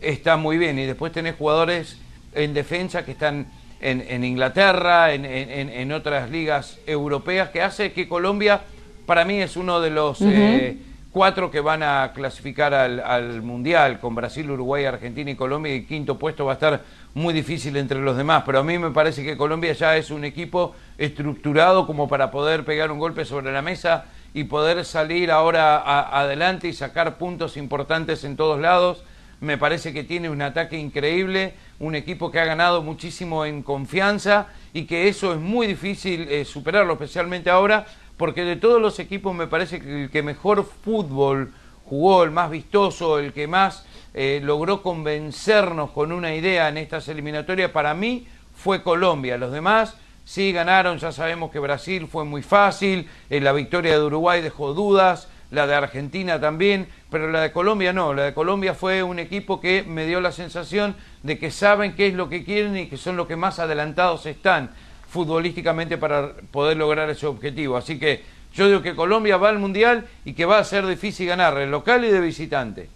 está 0.00 0.38
muy 0.38 0.56
bien. 0.56 0.78
Y 0.78 0.86
después 0.86 1.12
tenés 1.12 1.36
jugadores 1.36 1.98
en 2.32 2.54
defensa 2.54 3.04
que 3.04 3.12
están 3.12 3.48
en, 3.80 4.04
en 4.08 4.24
Inglaterra, 4.24 5.12
en, 5.12 5.24
en- 5.24 5.70
en 5.70 5.92
otras 5.92 6.30
ligas 6.30 6.78
europeas, 6.86 7.50
que 7.50 7.62
hace 7.62 7.92
que 7.92 8.08
Colombia, 8.08 8.60
para 9.06 9.24
mí, 9.24 9.40
es 9.40 9.56
uno 9.56 9.80
de 9.80 9.90
los 9.90 10.18
eh, 10.22 10.78
cuatro 11.12 11.50
que 11.50 11.60
van 11.60 11.82
a 11.82 12.12
clasificar 12.14 12.74
al, 12.74 13.00
al 13.00 13.42
Mundial, 13.42 13.98
con 14.00 14.14
Brasil, 14.14 14.50
Uruguay, 14.50 14.84
Argentina 14.84 15.30
y 15.30 15.34
Colombia, 15.36 15.74
y 15.74 15.78
el 15.80 15.86
quinto 15.86 16.18
puesto 16.18 16.44
va 16.44 16.52
a 16.52 16.54
estar 16.54 16.82
muy 17.14 17.32
difícil 17.32 17.76
entre 17.76 18.00
los 18.00 18.16
demás. 18.16 18.42
Pero 18.44 18.58
a 18.58 18.62
mí 18.64 18.78
me 18.78 18.90
parece 18.90 19.24
que 19.24 19.36
Colombia 19.36 19.72
ya 19.72 19.96
es 19.96 20.10
un 20.10 20.24
equipo 20.24 20.74
estructurado 20.98 21.86
como 21.86 22.08
para 22.08 22.30
poder 22.30 22.64
pegar 22.64 22.90
un 22.92 22.98
golpe 22.98 23.24
sobre 23.24 23.52
la 23.52 23.62
mesa 23.62 24.04
y 24.34 24.44
poder 24.44 24.84
salir 24.84 25.30
ahora 25.30 25.78
a- 25.78 26.20
adelante 26.20 26.68
y 26.68 26.72
sacar 26.74 27.16
puntos 27.16 27.56
importantes 27.56 28.24
en 28.24 28.36
todos 28.36 28.60
lados. 28.60 29.02
Me 29.40 29.56
parece 29.56 29.92
que 29.94 30.04
tiene 30.04 30.28
un 30.28 30.42
ataque 30.42 30.76
increíble, 30.78 31.54
un 31.78 31.94
equipo 31.94 32.30
que 32.30 32.40
ha 32.40 32.44
ganado 32.44 32.82
muchísimo 32.82 33.44
en 33.44 33.62
confianza 33.62 34.48
y 34.72 34.84
que 34.84 35.08
eso 35.08 35.32
es 35.32 35.38
muy 35.38 35.66
difícil 35.66 36.28
eh, 36.30 36.44
superarlo, 36.44 36.94
especialmente 36.94 37.50
ahora, 37.50 37.86
porque 38.16 38.44
de 38.44 38.56
todos 38.56 38.80
los 38.80 38.98
equipos 38.98 39.34
me 39.34 39.46
parece 39.46 39.80
que 39.80 40.04
el 40.04 40.10
que 40.10 40.22
mejor 40.22 40.64
fútbol 40.64 41.52
jugó, 41.84 42.24
el 42.24 42.30
más 42.30 42.50
vistoso, 42.50 43.18
el 43.18 43.32
que 43.32 43.46
más 43.46 43.84
eh, 44.14 44.40
logró 44.42 44.82
convencernos 44.82 45.90
con 45.90 46.12
una 46.12 46.34
idea 46.34 46.68
en 46.68 46.78
estas 46.78 47.08
eliminatorias, 47.08 47.70
para 47.70 47.94
mí 47.94 48.26
fue 48.54 48.82
Colombia. 48.82 49.36
Los 49.36 49.52
demás 49.52 49.96
sí 50.24 50.52
ganaron, 50.52 50.98
ya 50.98 51.12
sabemos 51.12 51.50
que 51.50 51.58
Brasil 51.58 52.08
fue 52.10 52.24
muy 52.24 52.42
fácil, 52.42 53.08
eh, 53.30 53.40
la 53.40 53.52
victoria 53.52 53.98
de 53.98 54.04
Uruguay 54.04 54.40
dejó 54.42 54.72
dudas, 54.74 55.28
la 55.50 55.66
de 55.66 55.74
Argentina 55.74 56.40
también, 56.40 56.88
pero 57.10 57.30
la 57.30 57.40
de 57.40 57.52
Colombia 57.52 57.92
no, 57.92 58.14
la 58.14 58.24
de 58.24 58.34
Colombia 58.34 58.74
fue 58.74 59.02
un 59.02 59.18
equipo 59.18 59.60
que 59.60 59.82
me 59.82 60.06
dio 60.06 60.20
la 60.20 60.32
sensación 60.32 60.96
de 61.22 61.38
que 61.38 61.50
saben 61.50 61.94
qué 61.94 62.08
es 62.08 62.14
lo 62.14 62.28
que 62.28 62.44
quieren 62.44 62.76
y 62.76 62.86
que 62.86 62.96
son 62.96 63.16
los 63.16 63.26
que 63.26 63.36
más 63.36 63.58
adelantados 63.58 64.26
están 64.26 64.70
futbolísticamente 65.08 65.98
para 65.98 66.32
poder 66.50 66.76
lograr 66.76 67.08
ese 67.10 67.26
objetivo. 67.26 67.76
Así 67.76 67.98
que 67.98 68.24
yo 68.54 68.66
digo 68.66 68.82
que 68.82 68.94
Colombia 68.94 69.36
va 69.36 69.50
al 69.50 69.58
Mundial 69.58 70.06
y 70.24 70.32
que 70.32 70.44
va 70.44 70.58
a 70.58 70.64
ser 70.64 70.86
difícil 70.86 71.28
ganar, 71.28 71.54
de 71.54 71.66
local 71.66 72.04
y 72.04 72.08
de 72.08 72.20
visitante. 72.20 72.88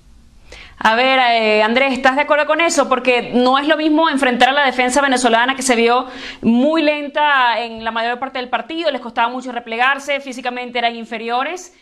A 0.78 0.96
ver, 0.96 1.18
eh, 1.18 1.62
Andrés, 1.62 1.92
¿estás 1.92 2.16
de 2.16 2.22
acuerdo 2.22 2.46
con 2.46 2.60
eso? 2.60 2.88
Porque 2.88 3.30
no 3.34 3.58
es 3.58 3.68
lo 3.68 3.76
mismo 3.76 4.08
enfrentar 4.08 4.48
a 4.48 4.52
la 4.52 4.64
defensa 4.64 5.02
venezolana 5.02 5.54
que 5.54 5.62
se 5.62 5.76
vio 5.76 6.06
muy 6.40 6.82
lenta 6.82 7.60
en 7.60 7.84
la 7.84 7.90
mayor 7.90 8.18
parte 8.18 8.38
del 8.38 8.48
partido, 8.48 8.90
les 8.90 9.02
costaba 9.02 9.28
mucho 9.28 9.52
replegarse, 9.52 10.20
físicamente 10.20 10.78
eran 10.78 10.96
inferiores, 10.96 11.76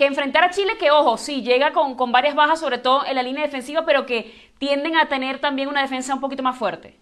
que 0.00 0.06
enfrentar 0.06 0.42
a 0.42 0.50
Chile 0.50 0.78
que, 0.78 0.90
ojo, 0.90 1.18
sí, 1.18 1.42
llega 1.42 1.74
con, 1.74 1.94
con 1.94 2.10
varias 2.10 2.34
bajas, 2.34 2.58
sobre 2.58 2.78
todo 2.78 3.04
en 3.04 3.14
la 3.14 3.22
línea 3.22 3.44
defensiva, 3.44 3.84
pero 3.84 4.06
que 4.06 4.50
tienden 4.56 4.96
a 4.96 5.08
tener 5.08 5.40
también 5.40 5.68
una 5.68 5.82
defensa 5.82 6.14
un 6.14 6.20
poquito 6.20 6.42
más 6.42 6.56
fuerte. 6.56 6.96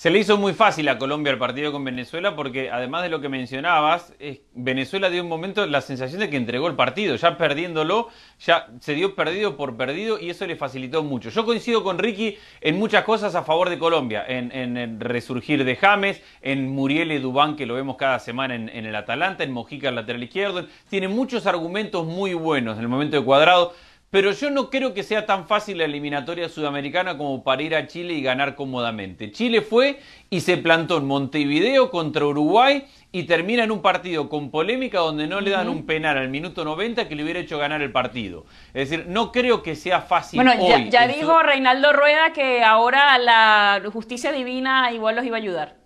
Se 0.00 0.08
le 0.08 0.18
hizo 0.18 0.38
muy 0.38 0.54
fácil 0.54 0.88
a 0.88 0.96
Colombia 0.96 1.30
el 1.30 1.36
partido 1.36 1.72
con 1.72 1.84
Venezuela 1.84 2.34
porque 2.34 2.70
además 2.70 3.02
de 3.02 3.10
lo 3.10 3.20
que 3.20 3.28
mencionabas, 3.28 4.14
Venezuela 4.54 5.10
dio 5.10 5.22
un 5.22 5.28
momento 5.28 5.66
la 5.66 5.82
sensación 5.82 6.20
de 6.20 6.30
que 6.30 6.38
entregó 6.38 6.68
el 6.68 6.74
partido, 6.74 7.16
ya 7.16 7.36
perdiéndolo, 7.36 8.08
ya 8.38 8.68
se 8.80 8.94
dio 8.94 9.14
perdido 9.14 9.58
por 9.58 9.76
perdido 9.76 10.18
y 10.18 10.30
eso 10.30 10.46
le 10.46 10.56
facilitó 10.56 11.02
mucho. 11.02 11.28
Yo 11.28 11.44
coincido 11.44 11.84
con 11.84 11.98
Ricky 11.98 12.38
en 12.62 12.78
muchas 12.78 13.04
cosas 13.04 13.34
a 13.34 13.42
favor 13.42 13.68
de 13.68 13.78
Colombia, 13.78 14.24
en, 14.26 14.50
en 14.52 14.78
el 14.78 15.00
resurgir 15.00 15.66
de 15.66 15.76
James, 15.76 16.22
en 16.40 16.70
Muriel 16.70 17.12
y 17.12 17.18
Dubán 17.18 17.54
que 17.54 17.66
lo 17.66 17.74
vemos 17.74 17.98
cada 17.98 18.20
semana 18.20 18.54
en, 18.54 18.70
en 18.70 18.86
el 18.86 18.96
Atalanta, 18.96 19.44
en 19.44 19.52
Mojica 19.52 19.90
el 19.90 19.96
lateral 19.96 20.22
izquierdo, 20.22 20.64
tiene 20.88 21.08
muchos 21.08 21.44
argumentos 21.44 22.06
muy 22.06 22.32
buenos 22.32 22.78
en 22.78 22.84
el 22.84 22.88
momento 22.88 23.18
de 23.18 23.22
cuadrado. 23.22 23.74
Pero 24.10 24.32
yo 24.32 24.50
no 24.50 24.70
creo 24.70 24.92
que 24.92 25.04
sea 25.04 25.24
tan 25.24 25.46
fácil 25.46 25.78
la 25.78 25.84
eliminatoria 25.84 26.48
sudamericana 26.48 27.16
como 27.16 27.44
para 27.44 27.62
ir 27.62 27.76
a 27.76 27.86
Chile 27.86 28.14
y 28.14 28.22
ganar 28.22 28.56
cómodamente. 28.56 29.30
Chile 29.30 29.60
fue 29.60 30.00
y 30.30 30.40
se 30.40 30.56
plantó 30.56 30.96
en 30.98 31.06
Montevideo 31.06 31.90
contra 31.90 32.26
Uruguay 32.26 32.86
y 33.12 33.22
termina 33.24 33.62
en 33.62 33.70
un 33.70 33.82
partido 33.82 34.28
con 34.28 34.50
polémica 34.50 34.98
donde 34.98 35.28
no 35.28 35.40
le 35.40 35.50
dan 35.50 35.68
un 35.68 35.86
penal 35.86 36.18
al 36.18 36.28
minuto 36.28 36.64
90 36.64 37.06
que 37.06 37.14
le 37.14 37.22
hubiera 37.22 37.38
hecho 37.38 37.58
ganar 37.58 37.82
el 37.82 37.92
partido. 37.92 38.46
Es 38.74 38.90
decir, 38.90 39.06
no 39.08 39.30
creo 39.30 39.62
que 39.62 39.76
sea 39.76 40.00
fácil 40.00 40.38
Bueno, 40.42 40.54
ya, 40.54 40.76
hoy. 40.76 40.90
ya 40.90 41.04
en 41.04 41.12
dijo 41.12 41.40
Reinaldo 41.40 41.92
Rueda 41.92 42.32
que 42.32 42.64
ahora 42.64 43.16
la 43.18 43.80
justicia 43.92 44.32
divina 44.32 44.90
igual 44.92 45.14
los 45.14 45.24
iba 45.24 45.36
a 45.36 45.40
ayudar. 45.40 45.79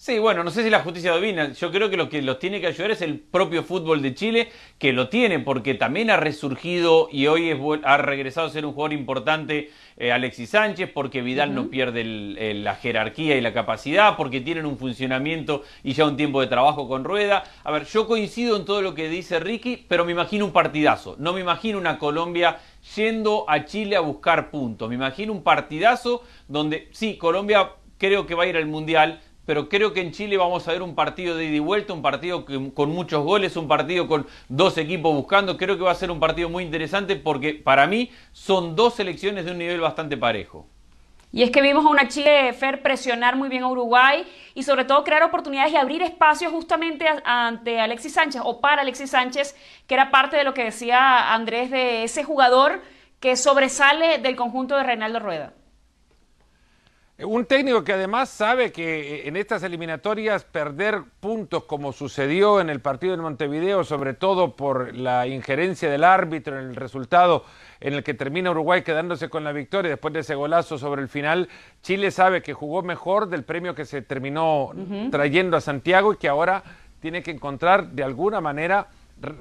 Sí, 0.00 0.20
bueno, 0.20 0.44
no 0.44 0.52
sé 0.52 0.62
si 0.62 0.70
la 0.70 0.78
justicia 0.84 1.12
divina. 1.16 1.52
Yo 1.54 1.72
creo 1.72 1.90
que 1.90 1.96
lo 1.96 2.08
que 2.08 2.22
los 2.22 2.38
tiene 2.38 2.60
que 2.60 2.68
ayudar 2.68 2.92
es 2.92 3.02
el 3.02 3.18
propio 3.18 3.64
fútbol 3.64 4.00
de 4.00 4.14
Chile, 4.14 4.48
que 4.78 4.92
lo 4.92 5.08
tiene, 5.08 5.40
porque 5.40 5.74
también 5.74 6.08
ha 6.10 6.16
resurgido 6.16 7.08
y 7.10 7.26
hoy 7.26 7.50
es 7.50 7.58
ha 7.82 7.96
regresado 7.96 8.46
a 8.46 8.50
ser 8.50 8.64
un 8.64 8.74
jugador 8.74 8.92
importante 8.92 9.72
eh, 9.96 10.12
Alexis 10.12 10.50
Sánchez, 10.50 10.88
porque 10.94 11.20
Vidal 11.20 11.52
no 11.52 11.68
pierde 11.68 12.02
el- 12.02 12.36
el- 12.38 12.62
la 12.62 12.76
jerarquía 12.76 13.36
y 13.36 13.40
la 13.40 13.52
capacidad, 13.52 14.16
porque 14.16 14.40
tienen 14.40 14.66
un 14.66 14.78
funcionamiento 14.78 15.64
y 15.82 15.94
ya 15.94 16.06
un 16.06 16.16
tiempo 16.16 16.40
de 16.40 16.46
trabajo 16.46 16.86
con 16.86 17.02
Rueda. 17.02 17.42
A 17.64 17.72
ver, 17.72 17.84
yo 17.86 18.06
coincido 18.06 18.56
en 18.56 18.64
todo 18.64 18.80
lo 18.82 18.94
que 18.94 19.08
dice 19.08 19.40
Ricky, 19.40 19.84
pero 19.88 20.04
me 20.04 20.12
imagino 20.12 20.44
un 20.44 20.52
partidazo. 20.52 21.16
No 21.18 21.32
me 21.32 21.40
imagino 21.40 21.76
una 21.76 21.98
Colombia 21.98 22.58
yendo 22.94 23.44
a 23.48 23.64
Chile 23.64 23.96
a 23.96 24.00
buscar 24.00 24.52
puntos. 24.52 24.88
Me 24.88 24.94
imagino 24.94 25.32
un 25.32 25.42
partidazo 25.42 26.22
donde, 26.46 26.86
sí, 26.92 27.16
Colombia 27.18 27.70
creo 27.98 28.26
que 28.28 28.36
va 28.36 28.44
a 28.44 28.46
ir 28.46 28.56
al 28.56 28.66
Mundial, 28.66 29.20
pero 29.48 29.66
creo 29.70 29.94
que 29.94 30.02
en 30.02 30.12
Chile 30.12 30.36
vamos 30.36 30.68
a 30.68 30.72
ver 30.72 30.82
un 30.82 30.94
partido 30.94 31.34
de 31.34 31.46
ida 31.46 31.56
y 31.56 31.58
vuelta, 31.58 31.94
un 31.94 32.02
partido 32.02 32.44
con 32.74 32.90
muchos 32.90 33.24
goles, 33.24 33.56
un 33.56 33.66
partido 33.66 34.06
con 34.06 34.26
dos 34.50 34.76
equipos 34.76 35.14
buscando. 35.14 35.56
Creo 35.56 35.78
que 35.78 35.84
va 35.84 35.90
a 35.90 35.94
ser 35.94 36.10
un 36.10 36.20
partido 36.20 36.50
muy 36.50 36.64
interesante 36.64 37.16
porque 37.16 37.54
para 37.54 37.86
mí 37.86 38.10
son 38.32 38.76
dos 38.76 38.96
selecciones 38.96 39.46
de 39.46 39.52
un 39.52 39.56
nivel 39.56 39.80
bastante 39.80 40.18
parejo. 40.18 40.66
Y 41.32 41.44
es 41.44 41.50
que 41.50 41.62
vimos 41.62 41.86
a 41.86 41.88
una 41.88 42.08
Chile 42.08 42.52
Fer 42.52 42.82
presionar 42.82 43.36
muy 43.36 43.48
bien 43.48 43.62
a 43.62 43.68
Uruguay 43.68 44.26
y 44.54 44.64
sobre 44.64 44.84
todo 44.84 45.02
crear 45.02 45.22
oportunidades 45.22 45.72
y 45.72 45.76
abrir 45.76 46.02
espacios 46.02 46.52
justamente 46.52 47.06
ante 47.24 47.80
Alexis 47.80 48.12
Sánchez 48.12 48.42
o 48.44 48.60
para 48.60 48.82
Alexis 48.82 49.12
Sánchez, 49.12 49.56
que 49.86 49.94
era 49.94 50.10
parte 50.10 50.36
de 50.36 50.44
lo 50.44 50.52
que 50.52 50.64
decía 50.64 51.32
Andrés 51.32 51.70
de 51.70 52.04
ese 52.04 52.22
jugador 52.22 52.82
que 53.18 53.34
sobresale 53.34 54.18
del 54.18 54.36
conjunto 54.36 54.76
de 54.76 54.82
Reinaldo 54.82 55.20
Rueda. 55.20 55.54
Un 57.20 57.46
técnico 57.46 57.82
que 57.82 57.94
además 57.94 58.28
sabe 58.28 58.70
que 58.70 59.16
eh, 59.16 59.28
en 59.28 59.36
estas 59.36 59.64
eliminatorias 59.64 60.44
perder 60.44 61.02
puntos 61.18 61.64
como 61.64 61.92
sucedió 61.92 62.60
en 62.60 62.70
el 62.70 62.78
partido 62.78 63.12
en 63.12 63.20
Montevideo, 63.20 63.82
sobre 63.82 64.14
todo 64.14 64.54
por 64.54 64.94
la 64.94 65.26
injerencia 65.26 65.90
del 65.90 66.04
árbitro 66.04 66.60
en 66.60 66.68
el 66.68 66.76
resultado 66.76 67.44
en 67.80 67.94
el 67.94 68.04
que 68.04 68.14
termina 68.14 68.52
Uruguay 68.52 68.82
quedándose 68.82 69.28
con 69.28 69.42
la 69.42 69.50
victoria 69.50 69.90
después 69.90 70.14
de 70.14 70.20
ese 70.20 70.36
golazo 70.36 70.78
sobre 70.78 71.02
el 71.02 71.08
final, 71.08 71.48
Chile 71.82 72.12
sabe 72.12 72.40
que 72.40 72.54
jugó 72.54 72.82
mejor 72.82 73.28
del 73.28 73.42
premio 73.42 73.74
que 73.74 73.84
se 73.84 74.00
terminó 74.00 74.70
trayendo 75.10 75.56
a 75.56 75.60
Santiago 75.60 76.12
y 76.12 76.18
que 76.18 76.28
ahora 76.28 76.62
tiene 77.00 77.24
que 77.24 77.32
encontrar 77.32 77.88
de 77.88 78.04
alguna 78.04 78.40
manera 78.40 78.86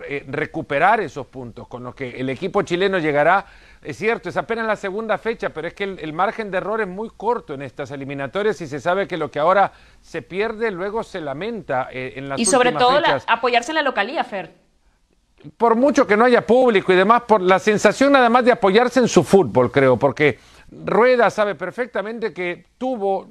eh, 0.10 0.26
recuperar 0.28 1.00
esos 1.02 1.28
puntos 1.28 1.68
con 1.68 1.84
los 1.84 1.94
que 1.94 2.20
el 2.20 2.32
equipo 2.32 2.64
chileno 2.64 2.98
llegará. 2.98 3.46
Es 3.84 3.98
cierto, 3.98 4.30
es 4.30 4.38
apenas 4.38 4.66
la 4.66 4.76
segunda 4.76 5.18
fecha, 5.18 5.50
pero 5.50 5.68
es 5.68 5.74
que 5.74 5.84
el, 5.84 6.00
el 6.00 6.12
margen 6.14 6.50
de 6.52 6.58
error 6.58 6.82
es 6.82 6.88
muy 6.88 7.10
corto 7.16 7.54
en 7.54 7.62
estas 7.62 7.92
eliminatorias 7.92 8.60
y 8.62 8.68
se 8.68 8.80
sabe 8.80 9.08
que 9.08 9.18
lo 9.18 9.30
que 9.30 9.40
ahora 9.40 9.72
se 10.02 10.22
pierde 10.22 10.72
luego 10.72 11.04
se 11.04 11.22
lamenta 11.22 11.90
eh, 11.92 12.14
en 12.16 12.30
las 12.30 12.40
Y 12.40 12.46
sobre 12.46 12.72
todo 12.72 13.00
la- 13.00 13.22
apoyarse 13.28 13.72
en 13.72 13.76
la 13.76 13.82
localía, 13.84 14.24
Fer. 14.24 14.54
Por 15.56 15.76
mucho 15.76 16.08
que 16.08 16.18
no 16.18 16.26
haya 16.26 16.46
público 16.46 16.92
y 16.92 16.96
demás, 16.96 17.22
por 17.28 17.42
la 17.42 17.60
sensación 17.60 18.12
nada 18.12 18.28
más 18.30 18.44
de 18.44 18.52
apoyarse 18.52 19.00
en 19.00 19.08
su 19.08 19.24
fútbol, 19.24 19.72
creo, 19.72 19.96
porque 19.98 20.40
Rueda 20.72 21.30
sabe 21.30 21.54
perfectamente 21.56 22.34
que 22.34 22.66
tuvo 22.78 23.28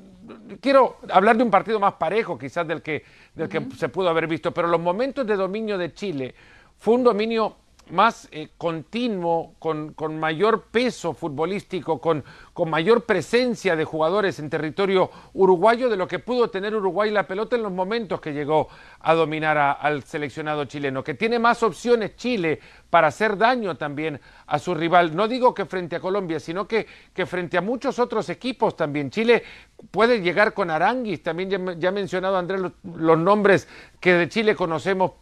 quiero 0.61 0.99
hablar 1.11 1.37
de 1.37 1.43
un 1.45 1.51
partido 1.51 1.79
más 1.79 1.95
parejo 1.95 2.37
quizás 2.39 2.67
del 2.67 2.83
que, 2.83 3.05
del 3.35 3.49
que 3.49 3.67
se 3.77 3.89
pudo 3.89 4.09
haber 4.09 4.27
visto, 4.27 4.53
pero 4.53 4.67
los 4.69 4.81
momentos 4.81 5.27
de 5.27 5.37
dominio 5.37 5.77
de 5.79 5.93
Chile 5.93 6.35
fue 6.79 6.95
un 6.95 7.05
dominio 7.05 7.57
más 7.91 8.29
eh, 8.33 8.49
continuo, 8.59 9.55
con, 9.59 9.93
con, 9.95 10.19
mayor 10.19 10.65
peso 10.71 11.13
futbolístico, 11.15 12.01
con, 12.01 12.25
con, 12.53 12.69
mayor 12.69 13.05
presencia 13.05 13.77
de 13.77 13.85
jugadores 13.85 14.39
en 14.39 14.51
territorio 14.51 15.11
uruguayo 15.35 15.89
de 15.89 15.97
lo 15.97 16.09
que 16.09 16.19
pudo 16.19 16.51
tener 16.51 16.75
Uruguay 16.75 17.11
la 17.11 17.27
pelota 17.27 17.57
en 17.57 17.63
los 17.63 17.73
momentos 17.73 18.21
que 18.21 18.33
llegó 18.33 18.69
a 19.01 19.15
dominar 19.15 19.57
al 19.81 20.03
seleccionado 20.05 20.65
chileno, 20.65 21.05
que 21.05 21.15
tiene 21.15 21.39
más 21.39 21.63
opciones 21.63 22.17
Chile 22.17 22.61
para 22.91 23.09
hacer 23.09 23.37
daño 23.37 23.77
también 23.77 24.21
a 24.47 24.59
su 24.59 24.75
rival. 24.75 25.15
No 25.15 25.29
digo 25.29 25.55
que 25.55 25.65
frente 25.65 25.97
a 25.97 26.01
Colombia, 26.01 26.41
sino 26.41 26.67
que, 26.67 26.87
que 27.15 27.27
frente 27.27 27.57
a 27.59 27.61
muchos 27.61 27.99
otros 27.99 28.29
equipos 28.29 28.77
también. 28.77 29.11
Chile 29.11 29.43
puede 29.91 30.21
llegar 30.21 30.55
con 30.55 30.71
Aranguis, 30.71 31.23
también 31.23 31.79
ya, 31.79 31.89
ha 31.89 31.93
mencionado 31.93 32.37
Andrés 32.37 32.61
los, 32.83 33.19
nombres 33.19 33.69
que 34.01 34.15
de 34.15 34.29
Chile 34.29 34.55
conocemos 34.55 35.13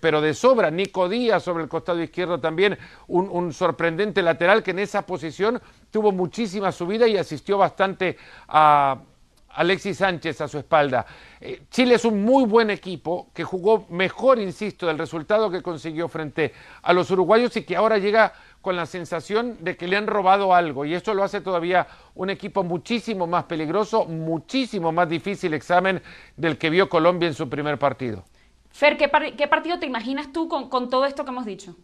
pero 0.00 0.20
de 0.20 0.34
sobra. 0.34 0.70
Nico 0.70 1.08
Díaz 1.08 1.42
sobre 1.42 1.64
el 1.64 1.68
costado 1.68 2.02
izquierdo 2.02 2.40
también, 2.40 2.78
un, 3.08 3.52
sorprendente 3.52 4.22
lateral 4.22 4.62
que 4.62 4.72
en 4.72 4.78
esa 4.78 5.06
posición 5.06 5.60
tuvo 5.90 6.12
muchísima 6.12 6.72
subida 6.72 7.06
y 7.06 7.16
asistió 7.16 7.58
bastante 7.58 8.16
a 8.48 8.98
Alexis 9.54 9.98
Sánchez 9.98 10.40
a 10.40 10.48
su 10.48 10.58
espalda. 10.58 11.04
Eh, 11.40 11.62
Chile 11.70 11.96
es 11.96 12.04
un 12.04 12.24
muy 12.24 12.44
buen 12.44 12.70
equipo 12.70 13.28
que 13.34 13.44
jugó 13.44 13.86
mejor, 13.90 14.38
insisto, 14.38 14.86
del 14.86 14.98
resultado 14.98 15.50
que 15.50 15.62
consiguió 15.62 16.08
frente 16.08 16.52
a 16.82 16.92
los 16.92 17.10
uruguayos 17.10 17.56
y 17.56 17.64
que 17.64 17.76
ahora 17.76 17.98
llega 17.98 18.32
con 18.62 18.76
la 18.76 18.86
sensación 18.86 19.58
de 19.60 19.76
que 19.76 19.88
le 19.88 19.96
han 19.96 20.06
robado 20.06 20.54
algo 20.54 20.84
y 20.84 20.94
esto 20.94 21.14
lo 21.14 21.24
hace 21.24 21.40
todavía 21.40 21.86
un 22.14 22.30
equipo 22.30 22.62
muchísimo 22.62 23.26
más 23.26 23.44
peligroso, 23.44 24.06
muchísimo 24.06 24.92
más 24.92 25.08
difícil 25.08 25.52
examen 25.52 26.00
del 26.36 26.56
que 26.56 26.70
vio 26.70 26.88
Colombia 26.88 27.26
en 27.26 27.34
su 27.34 27.48
primer 27.48 27.78
partido. 27.78 28.24
Fer, 28.72 28.96
¿qué, 28.96 29.08
par 29.08 29.36
¿qué, 29.36 29.46
partido 29.48 29.78
te 29.78 29.86
imaginas 29.86 30.32
tú 30.32 30.48
con, 30.48 30.88
todo 30.88 31.04
esto 31.04 31.24
que 31.24 31.30
hemos 31.30 31.44
dicho? 31.44 31.76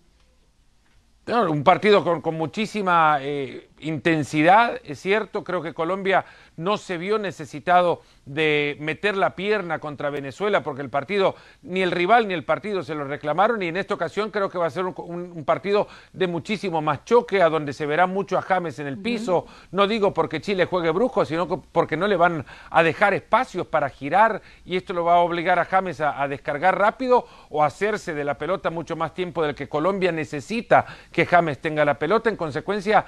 Un 1.27 1.63
partido 1.63 2.03
con, 2.03 2.23
con 2.23 2.35
muchísima 2.35 3.19
eh, 3.21 3.68
intensidad, 3.81 4.81
es 4.85 5.01
cierto, 5.01 5.45
creo 5.45 5.63
que 5.63 5.75
Colombia 5.75 6.25
no 6.57 6.77
se 6.77 6.99
vio 6.99 7.19
necesitado 7.19 8.03
de 8.27 8.77
meter 8.81 9.17
la 9.17 9.35
pierna 9.35 9.79
contra 9.79 10.11
Venezuela 10.11 10.63
porque 10.63 10.83
el 10.83 10.91
partido, 10.91 11.35
ni 11.63 11.83
el 11.83 11.91
rival 11.91 12.29
ni 12.29 12.35
el 12.35 12.45
partido 12.45 12.83
se 12.83 12.95
lo 12.95 13.05
reclamaron 13.05 13.63
y 13.63 13.69
en 13.69 13.77
esta 13.77 13.95
ocasión 13.95 14.31
creo 14.31 14.51
que 14.51 14.59
va 14.59 14.67
a 14.67 14.71
ser 14.71 14.85
un, 14.85 14.95
un, 14.97 15.33
un 15.33 15.45
partido 15.45 15.89
de 16.13 16.27
muchísimo 16.27 16.83
más 16.83 17.05
choque, 17.05 17.43
a 17.43 17.49
donde 17.49 17.73
se 17.73 17.87
verá 17.87 18.07
mucho 18.07 18.37
a 18.37 18.43
James 18.43 18.79
en 18.79 18.87
el 18.87 18.99
piso, 18.99 19.47
no 19.71 19.87
digo 19.87 20.13
porque 20.13 20.41
Chile 20.41 20.67
juegue 20.67 20.91
brujo, 20.91 21.25
sino 21.25 21.47
porque 21.63 21.97
no 21.97 22.07
le 22.07 22.17
van 22.17 22.45
a 22.71 22.83
dejar 22.83 23.15
espacios 23.15 23.67
para 23.67 23.89
girar 23.89 24.43
y 24.65 24.77
esto 24.77 24.93
lo 24.93 25.05
va 25.05 25.15
a 25.15 25.19
obligar 25.19 25.59
a 25.59 25.65
James 25.65 26.01
a, 26.01 26.21
a 26.21 26.29
descargar 26.29 26.79
rápido 26.79 27.27
o 27.51 27.63
a 27.63 27.67
hacerse 27.67 28.15
de 28.15 28.25
la 28.25 28.37
pelota 28.37 28.71
mucho 28.71 28.97
más 28.97 29.15
tiempo 29.15 29.43
del 29.43 29.55
que 29.55 29.69
Colombia 29.69 30.13
necesita 30.13 30.87
que 31.13 31.27
James 31.27 31.59
tenga 31.59 31.85
la 31.85 31.99
pelota, 31.99 32.29
en 32.29 32.37
consecuencia 32.37 33.05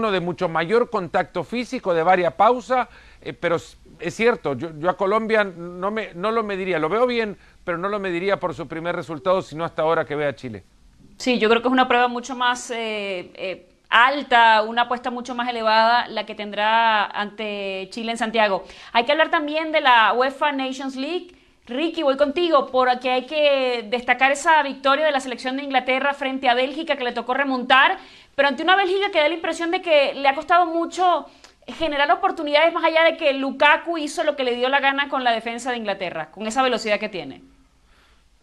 uno 0.00 0.10
de 0.10 0.20
mucho 0.20 0.48
mayor 0.48 0.88
contacto 0.88 1.44
físico, 1.44 1.92
de 1.92 2.02
varias 2.02 2.32
pausas, 2.32 2.88
eh, 3.20 3.34
pero 3.34 3.56
es 3.56 4.14
cierto, 4.14 4.54
yo, 4.54 4.70
yo, 4.78 4.88
a 4.88 4.96
Colombia 4.96 5.44
no, 5.44 5.90
me, 5.90 6.14
no 6.14 6.32
lo 6.32 6.42
mediría, 6.42 6.78
lo 6.78 6.88
veo 6.88 7.06
bien, 7.06 7.36
pero 7.64 7.76
no 7.76 7.88
lo 7.90 8.00
mediría 8.00 8.40
por 8.40 8.54
su 8.54 8.66
primer 8.66 8.96
resultado, 8.96 9.42
sino 9.42 9.62
hasta 9.62 9.82
ahora 9.82 10.06
que 10.06 10.16
vea 10.16 10.34
Chile. 10.34 10.64
Sí, 11.18 11.38
yo 11.38 11.50
creo 11.50 11.60
que 11.60 11.68
es 11.68 11.72
una 11.72 11.86
prueba 11.86 12.08
mucho 12.08 12.34
más 12.34 12.70
eh, 12.70 13.30
eh, 13.34 13.68
alta, 13.90 14.62
una 14.62 14.82
apuesta 14.82 15.10
mucho 15.10 15.34
más 15.34 15.48
elevada 15.50 16.08
la 16.08 16.24
que 16.24 16.34
tendrá 16.34 17.04
ante 17.04 17.88
Chile 17.90 18.12
en 18.12 18.18
Santiago. 18.18 18.64
Hay 18.92 19.04
que 19.04 19.12
hablar 19.12 19.30
también 19.30 19.70
de 19.70 19.82
la 19.82 20.14
UEFA 20.14 20.52
Nations 20.52 20.96
League. 20.96 21.36
Ricky, 21.70 22.02
voy 22.02 22.16
contigo 22.16 22.66
porque 22.66 23.10
hay 23.10 23.26
que 23.26 23.86
destacar 23.88 24.32
esa 24.32 24.62
victoria 24.62 25.06
de 25.06 25.12
la 25.12 25.20
selección 25.20 25.56
de 25.56 25.62
Inglaterra 25.62 26.12
frente 26.14 26.48
a 26.48 26.54
Bélgica 26.54 26.96
que 26.96 27.04
le 27.04 27.12
tocó 27.12 27.32
remontar, 27.32 27.98
pero 28.34 28.48
ante 28.48 28.62
una 28.62 28.76
Bélgica 28.76 29.10
que 29.10 29.20
da 29.20 29.28
la 29.28 29.34
impresión 29.34 29.70
de 29.70 29.80
que 29.80 30.14
le 30.14 30.28
ha 30.28 30.34
costado 30.34 30.66
mucho 30.66 31.26
generar 31.78 32.10
oportunidades 32.10 32.74
más 32.74 32.84
allá 32.84 33.04
de 33.04 33.16
que 33.16 33.32
Lukaku 33.34 33.98
hizo 33.98 34.24
lo 34.24 34.34
que 34.34 34.44
le 34.44 34.56
dio 34.56 34.68
la 34.68 34.80
gana 34.80 35.08
con 35.08 35.22
la 35.22 35.30
defensa 35.30 35.70
de 35.70 35.76
Inglaterra, 35.76 36.30
con 36.32 36.46
esa 36.46 36.62
velocidad 36.62 36.98
que 36.98 37.08
tiene. 37.08 37.42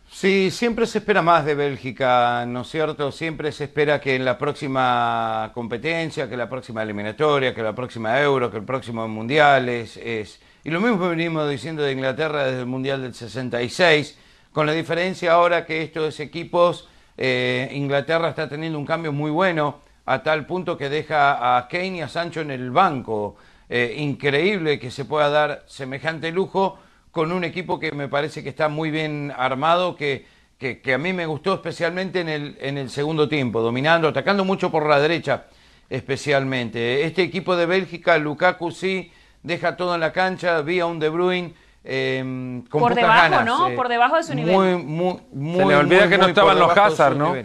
Sí, 0.09 0.49
siempre 0.51 0.85
se 0.87 0.99
espera 0.99 1.21
más 1.21 1.43
de 1.43 1.53
Bélgica, 1.53 2.45
¿no 2.47 2.61
es 2.61 2.69
cierto? 2.69 3.11
Siempre 3.11 3.51
se 3.51 3.65
espera 3.65 3.99
que 3.99 4.15
en 4.15 4.23
la 4.23 4.37
próxima 4.37 5.51
competencia, 5.53 6.29
que 6.29 6.37
la 6.37 6.47
próxima 6.47 6.81
eliminatoria, 6.81 7.53
que 7.53 7.61
la 7.61 7.75
próxima 7.75 8.19
Euro, 8.21 8.49
que 8.49 8.57
el 8.57 8.63
próximo 8.63 9.07
Mundial 9.07 9.67
es... 9.67 9.97
es... 9.97 10.39
Y 10.67 10.69
lo 10.69 10.82
mismo 10.82 11.08
venimos 11.08 11.49
diciendo 11.49 11.82
de 11.82 11.93
Inglaterra 11.93 12.43
desde 12.43 12.60
el 12.60 12.65
Mundial 12.65 13.01
del 13.01 13.13
66, 13.13 14.17
con 14.51 14.65
la 14.65 14.73
diferencia 14.73 15.32
ahora 15.32 15.65
que 15.65 15.82
estos 15.82 16.19
equipos, 16.19 16.89
eh, 17.15 17.69
Inglaterra 17.71 18.27
está 18.27 18.49
teniendo 18.49 18.77
un 18.77 18.86
cambio 18.86 19.13
muy 19.13 19.32
bueno, 19.32 19.80
a 20.06 20.21
tal 20.23 20.45
punto 20.45 20.77
que 20.77 20.89
deja 20.89 21.56
a 21.56 21.69
Kane 21.69 21.99
y 21.99 22.01
a 22.01 22.10
Sancho 22.10 22.41
en 22.41 22.51
el 22.51 22.69
banco. 22.69 23.38
Eh, 23.69 23.95
increíble 23.99 24.77
que 24.77 24.91
se 24.91 25.06
pueda 25.06 25.30
dar 25.30 25.63
semejante 25.67 26.34
lujo 26.34 26.77
con 27.12 27.32
un 27.32 27.45
equipo 27.45 27.80
que 27.80 27.93
me 27.93 28.10
parece 28.10 28.43
que 28.43 28.49
está 28.49 28.67
muy 28.67 28.91
bien 28.91 29.32
armado, 29.38 29.95
que, 29.95 30.25
que, 30.58 30.82
que 30.82 30.93
a 30.93 30.97
mí 30.97 31.13
me 31.13 31.27
gustó 31.27 31.53
especialmente 31.53 32.19
en 32.19 32.27
el, 32.27 32.58
en 32.60 32.77
el 32.77 32.89
segundo 32.89 33.30
tiempo, 33.30 33.62
dominando, 33.62 34.10
atacando 34.10 34.43
mucho 34.43 34.69
por 34.69 34.86
la 34.86 34.99
derecha 34.99 35.45
especialmente. 35.89 37.06
Este 37.06 37.23
equipo 37.23 37.56
de 37.56 37.65
Bélgica, 37.67 38.17
Lukaku 38.17 38.71
sí, 38.71 39.13
deja 39.47 39.77
todo 39.77 39.95
en 39.95 40.01
la 40.01 40.12
cancha, 40.12 40.62
vía 40.62 40.86
un 40.86 40.99
De 40.99 41.10
Bruyne. 41.10 41.53
Eh, 41.89 42.62
con 42.69 42.81
por 42.81 42.93
debajo, 42.93 43.31
ganas, 43.31 43.45
¿no? 43.45 43.69
Eh, 43.69 43.75
por 43.75 43.88
debajo 43.88 44.17
de 44.17 44.23
su 44.23 44.36
nivel. 44.36 44.53
Muy, 44.53 44.75
muy, 44.75 45.19
muy, 45.31 45.60
Se 45.60 45.65
le 45.65 45.75
olvida 45.77 46.01
muy, 46.01 46.10
que 46.10 46.17
no 46.17 46.27
estaban 46.27 46.60
los 46.60 46.77
Hazard, 46.77 47.15
¿no? 47.15 47.36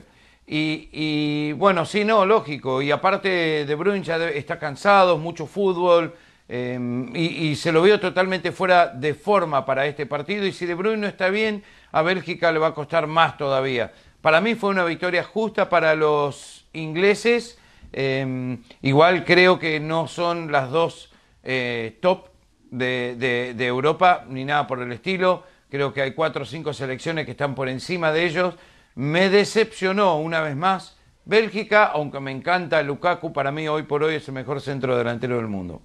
Y, 0.44 0.88
y, 0.92 1.52
bueno, 1.52 1.86
sí, 1.86 2.04
no, 2.04 2.26
lógico. 2.26 2.82
Y 2.82 2.90
aparte 2.90 3.64
De 3.64 3.74
Bruyne 3.76 4.02
ya 4.02 4.16
está 4.28 4.58
cansado, 4.58 5.16
mucho 5.16 5.46
fútbol. 5.46 6.14
Eh, 6.48 6.78
y, 7.14 7.50
y, 7.50 7.56
se 7.56 7.70
lo 7.70 7.82
veo 7.82 8.00
totalmente 8.00 8.50
fuera 8.50 8.88
de 8.88 9.14
forma 9.14 9.64
para 9.64 9.86
este 9.86 10.06
partido. 10.06 10.44
Y 10.44 10.52
si 10.52 10.66
De 10.66 10.74
Bruyne 10.74 10.98
no 10.98 11.06
está 11.06 11.28
bien, 11.28 11.62
a 11.92 12.02
Bélgica 12.02 12.50
le 12.50 12.58
va 12.58 12.68
a 12.68 12.74
costar 12.74 13.06
más 13.06 13.38
todavía. 13.38 13.92
Para 14.20 14.40
mí 14.40 14.56
fue 14.56 14.70
una 14.70 14.84
victoria 14.84 15.22
justa 15.22 15.68
para 15.68 15.94
los 15.94 16.66
ingleses. 16.72 17.58
Eh, 17.92 18.58
igual 18.82 19.24
creo 19.24 19.60
que 19.60 19.78
no 19.78 20.08
son 20.08 20.50
las 20.50 20.70
dos 20.70 21.11
eh, 21.42 21.98
top 22.00 22.28
de, 22.70 23.16
de, 23.18 23.54
de 23.54 23.66
Europa 23.66 24.24
ni 24.28 24.44
nada 24.44 24.66
por 24.66 24.80
el 24.80 24.92
estilo. 24.92 25.44
Creo 25.70 25.92
que 25.92 26.02
hay 26.02 26.12
cuatro 26.12 26.42
o 26.42 26.46
cinco 26.46 26.72
selecciones 26.72 27.24
que 27.24 27.32
están 27.32 27.54
por 27.54 27.68
encima 27.68 28.12
de 28.12 28.24
ellos. 28.24 28.54
Me 28.94 29.30
decepcionó 29.30 30.18
una 30.18 30.40
vez 30.40 30.54
más 30.54 30.96
Bélgica, 31.24 31.84
aunque 31.84 32.18
me 32.20 32.32
encanta 32.32 32.82
Lukaku, 32.82 33.32
para 33.32 33.52
mí 33.52 33.68
hoy 33.68 33.84
por 33.84 34.02
hoy 34.02 34.16
es 34.16 34.26
el 34.28 34.34
mejor 34.34 34.60
centro 34.60 34.96
delantero 34.96 35.36
del 35.36 35.46
mundo. 35.46 35.82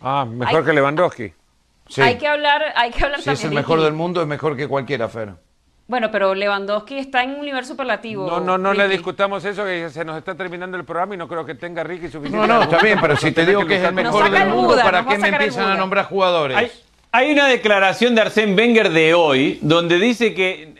Ah, 0.00 0.24
mejor 0.24 0.60
hay, 0.60 0.64
que 0.64 0.72
Lewandowski. 0.72 1.32
Sí. 1.88 2.00
Hay 2.00 2.18
que 2.18 2.28
hablar, 2.28 2.62
hay 2.76 2.90
que 2.90 3.04
hablar 3.04 3.18
si 3.18 3.26
también. 3.26 3.46
es 3.46 3.50
el 3.50 3.54
mejor 3.54 3.80
del 3.80 3.94
mundo, 3.94 4.20
es 4.22 4.28
mejor 4.28 4.56
que 4.56 4.68
cualquiera, 4.68 5.08
Fer. 5.08 5.34
Bueno, 5.88 6.10
pero 6.10 6.34
Lewandowski 6.34 6.98
está 6.98 7.22
en 7.22 7.30
un 7.30 7.46
nivel 7.46 7.64
superlativo. 7.64 8.26
No, 8.26 8.40
no, 8.40 8.58
no 8.58 8.72
Ricky. 8.72 8.82
le 8.82 8.88
discutamos 8.88 9.42
eso, 9.46 9.64
que 9.64 9.88
se 9.88 10.04
nos 10.04 10.18
está 10.18 10.34
terminando 10.34 10.76
el 10.76 10.84
programa 10.84 11.14
y 11.14 11.16
no 11.16 11.26
creo 11.26 11.46
que 11.46 11.54
tenga 11.54 11.82
Ricky 11.82 12.08
suficiente. 12.08 12.46
No, 12.46 12.46
no, 12.46 12.62
está 12.62 12.78
bien, 12.80 12.98
pero 13.00 13.16
si 13.16 13.32
te 13.32 13.46
digo 13.46 13.64
que 13.64 13.76
es 13.76 13.84
el 13.84 13.94
mejor 13.94 14.30
del 14.30 14.48
mundo, 14.50 14.68
Buda, 14.68 14.82
¿para 14.84 15.06
qué 15.06 15.16
me 15.16 15.28
empiezan 15.28 15.70
a 15.70 15.76
nombrar 15.76 16.04
jugadores? 16.04 16.58
Hay, 16.58 16.70
hay 17.10 17.32
una 17.32 17.48
declaración 17.48 18.14
de 18.14 18.20
Arsène 18.20 18.54
Wenger 18.54 18.90
de 18.90 19.14
hoy 19.14 19.58
donde 19.62 19.98
dice 19.98 20.34
que 20.34 20.74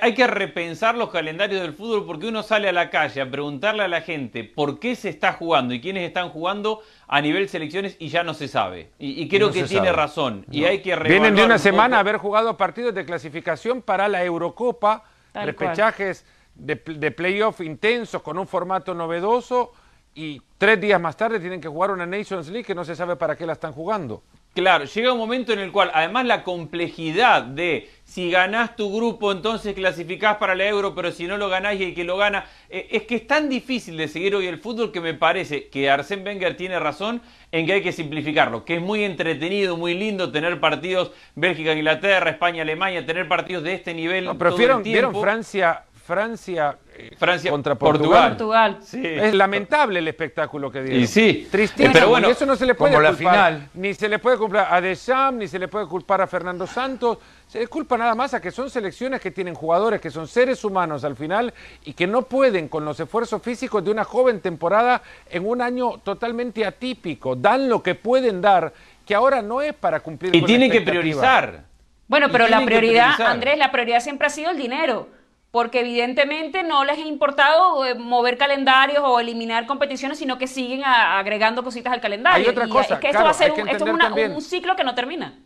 hay 0.00 0.14
que 0.14 0.26
repensar 0.26 0.94
los 0.96 1.10
calendarios 1.10 1.60
del 1.62 1.72
fútbol 1.72 2.04
porque 2.06 2.26
uno 2.28 2.42
sale 2.42 2.68
a 2.68 2.72
la 2.72 2.90
calle 2.90 3.20
a 3.20 3.30
preguntarle 3.30 3.82
a 3.84 3.88
la 3.88 4.00
gente 4.02 4.44
por 4.44 4.78
qué 4.78 4.94
se 4.96 5.08
está 5.08 5.32
jugando 5.32 5.72
y 5.74 5.80
quiénes 5.80 6.06
están 6.06 6.28
jugando 6.30 6.80
a 7.08 7.20
nivel 7.20 7.48
selecciones 7.48 7.96
y 7.98 8.08
ya 8.08 8.22
no 8.22 8.34
se 8.34 8.48
sabe. 8.48 8.90
Y, 8.98 9.22
y 9.22 9.28
creo 9.28 9.48
No 9.48 9.52
que 9.52 9.64
tiene 9.64 9.86
sabe. 9.88 9.96
razón. 9.96 10.46
Y 10.50 10.64
hay 10.64 10.82
que 10.82 10.96
Vienen 10.96 11.34
de 11.34 11.44
una 11.44 11.54
un 11.54 11.60
semana 11.60 11.96
poco. 11.96 12.00
haber 12.00 12.16
jugado 12.18 12.56
partidos 12.56 12.94
de 12.94 13.04
clasificación 13.04 13.82
para 13.82 14.08
la 14.08 14.24
Eurocopa, 14.24 15.04
Tal 15.32 15.46
repechajes 15.46 16.24
de, 16.54 16.74
de 16.76 17.10
playoff 17.10 17.60
intensos 17.62 18.20
con 18.22 18.38
un 18.38 18.46
formato 18.46 18.94
novedoso 18.94 19.72
y 20.14 20.42
tres 20.58 20.78
días 20.80 21.00
más 21.00 21.16
tarde 21.16 21.40
tienen 21.40 21.60
que 21.60 21.68
jugar 21.68 21.90
una 21.90 22.04
Nations 22.04 22.48
League 22.48 22.64
que 22.66 22.74
no 22.74 22.84
se 22.84 22.94
sabe 22.94 23.16
para 23.16 23.36
qué 23.36 23.46
la 23.46 23.54
están 23.54 23.72
jugando. 23.72 24.22
Claro, 24.54 24.84
llega 24.84 25.12
un 25.14 25.18
momento 25.18 25.54
en 25.54 25.60
el 25.60 25.72
cual, 25.72 25.90
además, 25.94 26.26
la 26.26 26.44
complejidad 26.44 27.42
de 27.42 27.88
si 28.04 28.30
ganás 28.30 28.76
tu 28.76 28.94
grupo, 28.94 29.32
entonces 29.32 29.74
clasificás 29.74 30.36
para 30.36 30.54
la 30.54 30.66
Euro, 30.66 30.94
pero 30.94 31.10
si 31.10 31.26
no 31.26 31.38
lo 31.38 31.48
ganás 31.48 31.76
y 31.76 31.84
el 31.84 31.94
que 31.94 32.04
lo 32.04 32.18
gana, 32.18 32.44
eh, 32.68 32.86
es 32.90 33.04
que 33.04 33.14
es 33.14 33.26
tan 33.26 33.48
difícil 33.48 33.96
de 33.96 34.08
seguir 34.08 34.34
hoy 34.34 34.46
el 34.46 34.58
fútbol 34.58 34.92
que 34.92 35.00
me 35.00 35.14
parece 35.14 35.68
que 35.68 35.90
Arsène 35.90 36.22
Wenger 36.22 36.54
tiene 36.54 36.78
razón 36.78 37.22
en 37.50 37.64
que 37.64 37.72
hay 37.72 37.82
que 37.82 37.92
simplificarlo, 37.92 38.66
que 38.66 38.74
es 38.74 38.82
muy 38.82 39.04
entretenido, 39.04 39.78
muy 39.78 39.94
lindo 39.94 40.30
tener 40.30 40.60
partidos 40.60 41.12
Bélgica, 41.34 41.72
Inglaterra, 41.72 42.28
España, 42.28 42.60
Alemania, 42.60 43.06
tener 43.06 43.28
partidos 43.28 43.64
de 43.64 43.72
este 43.72 43.94
nivel. 43.94 44.26
No, 44.26 44.36
pero 44.36 44.50
todo 44.50 44.58
vieron, 44.58 44.78
el 44.78 44.82
tiempo. 44.82 45.08
vieron 45.08 45.22
Francia, 45.22 45.84
Francia 46.04 46.76
Francia 47.16 47.50
contra 47.50 47.74
Portugal. 47.74 48.30
Portugal. 48.30 48.78
Sí. 48.82 49.00
Es 49.04 49.34
lamentable 49.34 49.98
el 49.98 50.08
espectáculo 50.08 50.70
que 50.70 50.82
dieron. 50.82 51.02
Y 51.02 51.06
sí. 51.06 51.48
Tristísimo. 51.50 51.90
Eh, 51.90 51.92
pero 51.92 52.08
bueno, 52.08 52.28
y 52.28 52.32
eso 52.32 52.46
no 52.46 52.56
se 52.56 52.66
le 52.66 52.74
puede 52.74 52.92
como 52.92 53.02
la 53.02 53.10
culpar. 53.10 53.34
final. 53.34 53.68
Ni 53.74 53.94
se 53.94 54.08
le 54.08 54.18
puede 54.18 54.38
culpar 54.38 54.68
a 54.70 54.80
Deschamps, 54.80 55.38
ni 55.38 55.48
se 55.48 55.58
le 55.58 55.68
puede 55.68 55.86
culpar 55.86 56.20
a 56.20 56.26
Fernando 56.26 56.66
Santos. 56.66 57.18
Se 57.48 57.58
le 57.60 57.66
culpa 57.66 57.98
nada 57.98 58.14
más 58.14 58.34
a 58.34 58.40
que 58.40 58.50
son 58.50 58.70
selecciones 58.70 59.20
que 59.20 59.30
tienen 59.30 59.54
jugadores 59.54 60.00
que 60.00 60.10
son 60.10 60.26
seres 60.26 60.64
humanos 60.64 61.04
al 61.04 61.16
final 61.16 61.52
y 61.84 61.92
que 61.92 62.06
no 62.06 62.22
pueden 62.22 62.68
con 62.68 62.84
los 62.84 62.98
esfuerzos 62.98 63.42
físicos 63.42 63.84
de 63.84 63.90
una 63.90 64.04
joven 64.04 64.40
temporada 64.40 65.02
en 65.30 65.46
un 65.46 65.60
año 65.60 65.98
totalmente 65.98 66.64
atípico. 66.64 67.36
Dan 67.36 67.68
lo 67.68 67.82
que 67.82 67.94
pueden 67.94 68.40
dar, 68.40 68.72
que 69.06 69.14
ahora 69.14 69.42
no 69.42 69.60
es 69.60 69.74
para 69.74 70.00
cumplir 70.00 70.34
Y 70.34 70.40
con 70.40 70.42
la 70.42 70.46
tienen 70.46 70.70
que 70.70 70.80
priorizar. 70.80 71.64
Bueno, 72.08 72.28
pero 72.30 72.48
la 72.48 72.64
prioridad. 72.64 73.20
Andrés, 73.20 73.56
la 73.58 73.70
prioridad 73.70 74.00
siempre 74.00 74.26
ha 74.26 74.30
sido 74.30 74.50
el 74.50 74.56
dinero. 74.56 75.08
Porque 75.52 75.80
evidentemente 75.80 76.62
no 76.62 76.82
les 76.84 76.96
ha 76.96 77.02
importado 77.02 77.84
eh, 77.84 77.94
mover 77.94 78.38
calendarios 78.38 79.02
o 79.04 79.20
eliminar 79.20 79.66
competiciones, 79.66 80.18
sino 80.18 80.38
que 80.38 80.46
siguen 80.46 80.82
a- 80.82 81.18
agregando 81.18 81.62
cositas 81.62 81.92
al 81.92 82.00
calendario. 82.00 82.44
Hay 82.46 82.50
otra 82.50 82.66
Y 82.66 82.70
cosa, 82.70 82.94
es 82.94 83.00
que 83.00 83.06
esto 83.08 83.18
claro, 83.18 83.24
va 83.26 83.30
a 83.30 83.34
ser 83.34 83.52
un, 83.52 83.58
esto 83.58 83.66
es 83.68 83.72
entender 83.74 83.94
una- 83.94 84.04
también. 84.06 84.32
un 84.32 84.40
ciclo 84.42 84.74
que 84.74 84.82
no 84.82 84.94
termina. 84.94 85.38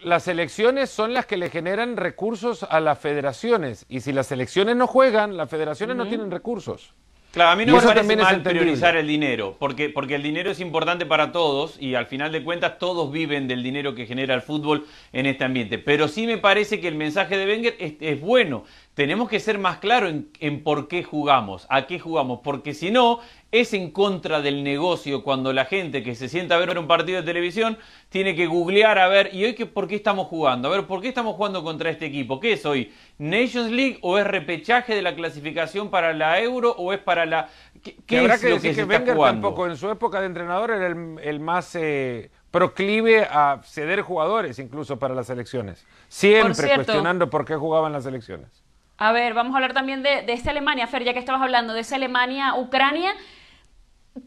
Las 0.00 0.26
elecciones 0.26 0.90
son 0.90 1.14
las 1.14 1.26
que 1.26 1.36
le 1.36 1.48
generan 1.48 1.96
recursos 1.96 2.64
a 2.64 2.80
las 2.80 2.98
federaciones 2.98 3.86
y 3.88 4.00
si 4.00 4.12
las 4.12 4.32
elecciones 4.32 4.74
no 4.74 4.88
juegan, 4.88 5.36
las 5.36 5.48
federaciones 5.48 5.94
no 5.96 6.06
tienen 6.08 6.32
recursos. 6.32 6.92
Claro, 7.30 7.52
a 7.52 7.56
mí 7.56 7.62
Y 7.62 7.66
no 7.66 7.76
me 7.76 7.80
parece 7.82 8.16
mal 8.16 8.34
entendible. 8.34 8.60
priorizar 8.60 8.94
el 8.94 9.06
dinero, 9.06 9.56
porque, 9.58 9.88
porque 9.88 10.16
el 10.16 10.22
dinero 10.22 10.50
es 10.50 10.60
importante 10.60 11.06
para 11.06 11.32
todos 11.32 11.80
y 11.80 11.94
al 11.94 12.04
final 12.04 12.30
de 12.30 12.44
cuentas 12.44 12.78
todos 12.78 13.10
viven 13.10 13.48
del 13.48 13.62
dinero 13.62 13.94
que 13.94 14.04
genera 14.04 14.34
el 14.34 14.42
fútbol 14.42 14.86
en 15.14 15.24
este 15.24 15.42
ambiente. 15.44 15.78
Pero 15.78 16.08
sí 16.08 16.26
me 16.26 16.36
parece 16.36 16.78
que 16.78 16.88
el 16.88 16.94
mensaje 16.96 17.38
de 17.38 17.46
Wenger 17.46 17.76
es, 17.78 17.94
es 18.00 18.20
bueno. 18.20 18.64
Tenemos 18.94 19.28
que 19.28 19.40
ser 19.40 19.58
más 19.58 19.78
claros 19.78 20.10
en, 20.10 20.28
en 20.40 20.62
por 20.62 20.86
qué 20.86 21.02
jugamos, 21.02 21.66
a 21.70 21.86
qué 21.86 21.98
jugamos, 21.98 22.40
porque 22.44 22.74
si 22.74 22.90
no, 22.90 23.20
es 23.52 23.74
en 23.74 23.90
contra 23.90 24.40
del 24.40 24.64
negocio 24.64 25.22
cuando 25.22 25.52
la 25.52 25.66
gente 25.66 26.02
que 26.02 26.14
se 26.14 26.28
sienta 26.28 26.54
a 26.54 26.58
ver 26.58 26.78
un 26.78 26.86
partido 26.86 27.20
de 27.20 27.26
televisión 27.26 27.76
tiene 28.08 28.34
que 28.34 28.46
googlear 28.46 28.98
a 28.98 29.08
ver, 29.08 29.34
¿y 29.34 29.44
hoy 29.44 29.54
qué, 29.54 29.66
por 29.66 29.86
qué 29.88 29.94
estamos 29.94 30.26
jugando? 30.26 30.68
A 30.68 30.70
ver, 30.70 30.86
¿por 30.86 31.02
qué 31.02 31.08
estamos 31.08 31.36
jugando 31.36 31.62
contra 31.62 31.90
este 31.90 32.06
equipo? 32.06 32.40
¿Qué 32.40 32.54
es 32.54 32.66
hoy? 32.66 32.92
¿Nations 33.18 33.70
League 33.70 33.98
o 34.00 34.18
es 34.18 34.26
repechaje 34.26 34.94
de 34.94 35.02
la 35.02 35.14
clasificación 35.14 35.90
para 35.90 36.14
la 36.14 36.40
Euro 36.40 36.74
o 36.78 36.92
es 36.92 36.98
para 36.98 37.26
la... 37.26 37.48
¿Qué, 37.82 37.94
Que 37.94 38.04
qué 38.06 38.18
habrá 38.20 38.34
es 38.34 38.40
que 38.40 38.48
lo 38.48 38.54
decir 38.56 38.70
que 38.70 38.76
que, 38.76 38.82
se 38.82 38.88
Wenger 38.88 39.16
tampoco 39.16 39.66
en 39.66 39.76
su 39.76 39.90
época 39.90 40.20
de 40.20 40.26
entrenador 40.26 40.70
era 40.70 40.86
el, 40.86 41.18
el 41.22 41.40
más 41.40 41.74
eh, 41.74 42.30
proclive 42.50 43.26
a 43.30 43.60
ceder 43.64 44.00
jugadores 44.02 44.58
incluso 44.58 44.98
para 44.98 45.14
las 45.14 45.28
elecciones. 45.30 45.86
Siempre 46.08 46.54
cierto. 46.54 46.84
cuestionando 46.84 47.28
por 47.28 47.44
qué 47.44 47.56
jugaban 47.56 47.92
las 47.92 48.06
elecciones. 48.06 48.62
A 48.98 49.12
ver, 49.12 49.34
vamos 49.34 49.52
a 49.54 49.56
hablar 49.56 49.72
también 49.72 50.02
de, 50.02 50.22
de 50.22 50.32
esta 50.32 50.50
Alemania, 50.50 50.86
Fer, 50.86 51.02
ya 51.04 51.12
que 51.12 51.18
estabas 51.18 51.42
hablando 51.42 51.72
de 51.72 51.80
esa 51.80 51.96
Alemania-Ucrania, 51.96 53.12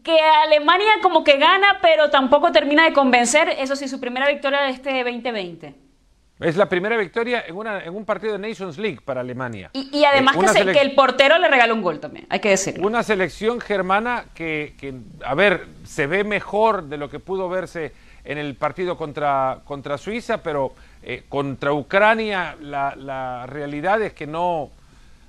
que 0.02 0.18
Alemania 0.44 0.90
como 1.02 1.22
que 1.24 1.38
gana, 1.38 1.78
pero 1.80 2.10
tampoco 2.10 2.52
termina 2.52 2.84
de 2.84 2.92
convencer. 2.92 3.48
Eso 3.58 3.76
sí, 3.76 3.88
su 3.88 4.00
primera 4.00 4.28
victoria 4.28 4.62
de 4.62 4.70
este 4.70 5.04
2020. 5.04 5.74
Es 6.40 6.56
la 6.56 6.68
primera 6.68 6.98
victoria 6.98 7.44
en, 7.46 7.56
una, 7.56 7.82
en 7.82 7.94
un 7.96 8.04
partido 8.04 8.34
de 8.36 8.38
Nations 8.38 8.76
League 8.76 8.98
para 9.02 9.22
Alemania. 9.22 9.70
Y, 9.72 9.88
y 9.96 10.04
además 10.04 10.36
Eh, 10.36 10.40
que, 10.40 10.48
se- 10.48 10.72
que 10.72 10.80
el 10.82 10.94
portero 10.94 11.38
le 11.38 11.48
regaló 11.48 11.72
un 11.74 11.80
gol 11.80 11.98
también, 11.98 12.26
hay 12.28 12.40
que 12.40 12.50
decirlo. 12.50 12.86
Una 12.86 13.02
selección 13.02 13.58
germana 13.58 14.26
que, 14.34 14.74
que, 14.78 14.92
a 15.24 15.34
ver, 15.34 15.66
se 15.84 16.06
ve 16.06 16.24
mejor 16.24 16.84
de 16.88 16.98
lo 16.98 17.08
que 17.08 17.20
pudo 17.20 17.48
verse 17.48 17.92
en 18.24 18.36
el 18.36 18.54
partido 18.56 18.98
contra, 18.98 19.60
contra 19.64 19.96
Suiza, 19.96 20.42
pero 20.42 20.74
eh, 21.08 21.22
contra 21.28 21.72
Ucrania 21.72 22.56
la, 22.60 23.46
realidad 23.46 24.02
es 24.02 24.12
que 24.12 24.26
no, 24.26 24.70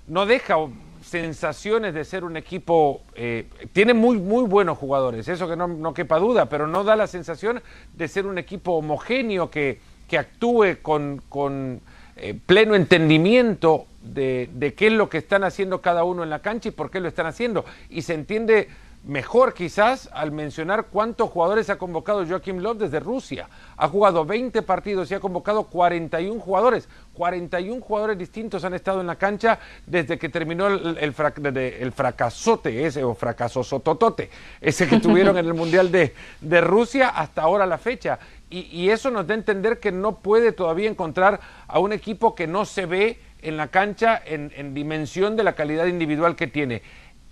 no 0.08 0.26
deja 0.26 0.56
sensaciones 1.04 1.94
de 1.94 2.04
ser 2.04 2.24
un 2.24 2.36
equipo, 2.36 3.02
eh, 3.14 3.46
tiene 3.74 3.94
muy, 3.94 4.18
muy 4.18 4.46
buenos 4.46 4.80
jugadores, 4.80 5.28
eso 5.28 5.48
que 5.48 5.56
no, 5.56 5.68
no 5.68 5.94
quepa 5.94 6.18
duda, 6.18 6.50
pero 6.50 6.66
no 6.66 6.84
da 6.84 6.96
la 6.96 7.06
sensación 7.06 7.62
de 7.94 8.08
ser 8.08 8.26
un 8.26 8.40
equipo 8.40 8.72
homogéneo 8.72 9.52
que, 9.52 9.80
que 10.08 10.18
actúe 10.18 10.78
con, 10.82 11.22
con 11.30 11.80
eh, 12.16 12.34
pleno 12.44 12.74
entendimiento 12.74 13.86
de, 14.02 14.50
de 14.54 14.74
qué 14.74 14.88
es 14.88 14.94
lo 14.94 15.10
que 15.10 15.20
están 15.20 15.44
haciendo 15.44 15.80
cada 15.80 16.06
uno 16.06 16.24
en 16.24 16.32
la 16.32 16.40
cancha 16.40 16.70
y 16.70 16.72
por 16.72 16.90
qué 16.90 17.00
lo 17.00 17.08
están 17.08 17.28
haciendo. 17.28 17.66
Y 17.92 18.02
se 18.02 18.16
entiende 18.16 18.68
mejor 19.04 19.54
quizás 19.54 20.10
al 20.14 20.32
mencionar 20.32 20.88
cuántos 20.88 21.30
jugadores 21.30 21.70
ha 21.70 21.78
convocado 21.78 22.26
Joaquim 22.28 22.60
Löw 22.60 22.74
desde 22.74 23.00
Rusia. 23.00 23.48
Ha 23.78 23.88
jugado 23.88 24.26
20 24.26 24.62
partidos 24.64 25.10
y 25.10 25.14
ha 25.14 25.20
convocado 25.20 25.64
41 25.64 26.40
jugadores. 26.40 26.90
41 27.14 27.82
jugadores 27.82 28.18
distintos 28.18 28.64
han 28.66 28.74
estado 28.74 29.02
en 29.02 29.08
la 29.08 29.16
cancha 29.16 29.60
desde 29.86 30.18
que 30.18 30.30
terminó 30.30 30.68
el, 30.68 30.98
el, 30.98 31.92
fracasote 31.94 32.86
ese 32.86 33.04
o 33.04 33.16
fracasosototote, 33.16 34.30
ese 34.62 34.88
que 34.88 35.00
tuvieron 35.00 35.38
en 35.38 35.46
el 35.46 35.54
Mundial 35.54 35.92
de, 35.92 36.14
de 36.42 36.62
Rusia 36.62 37.10
hasta 37.10 37.42
ahora 37.42 37.66
la 37.66 37.78
fecha. 37.78 38.20
Y, 38.50 38.60
y 38.72 38.90
eso 38.90 39.10
nos 39.10 39.28
da 39.28 39.34
a 39.34 39.38
entender 39.38 39.80
que 39.80 39.92
no 39.92 40.18
puede 40.18 40.52
todavía 40.52 40.90
encontrar 40.90 41.40
a 41.68 41.80
un 41.80 41.94
equipo 41.94 42.36
que 42.36 42.48
no 42.48 42.66
se 42.66 42.86
ve 42.86 43.20
en 43.42 43.58
la 43.58 43.68
cancha 43.68 44.22
en, 44.26 44.52
en 44.56 44.74
dimensión 44.74 45.36
de 45.36 45.44
la 45.44 45.54
calidad 45.54 45.86
individual 45.86 46.36
que 46.36 46.48
tiene. 46.48 46.82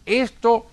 Esto, 0.06 0.67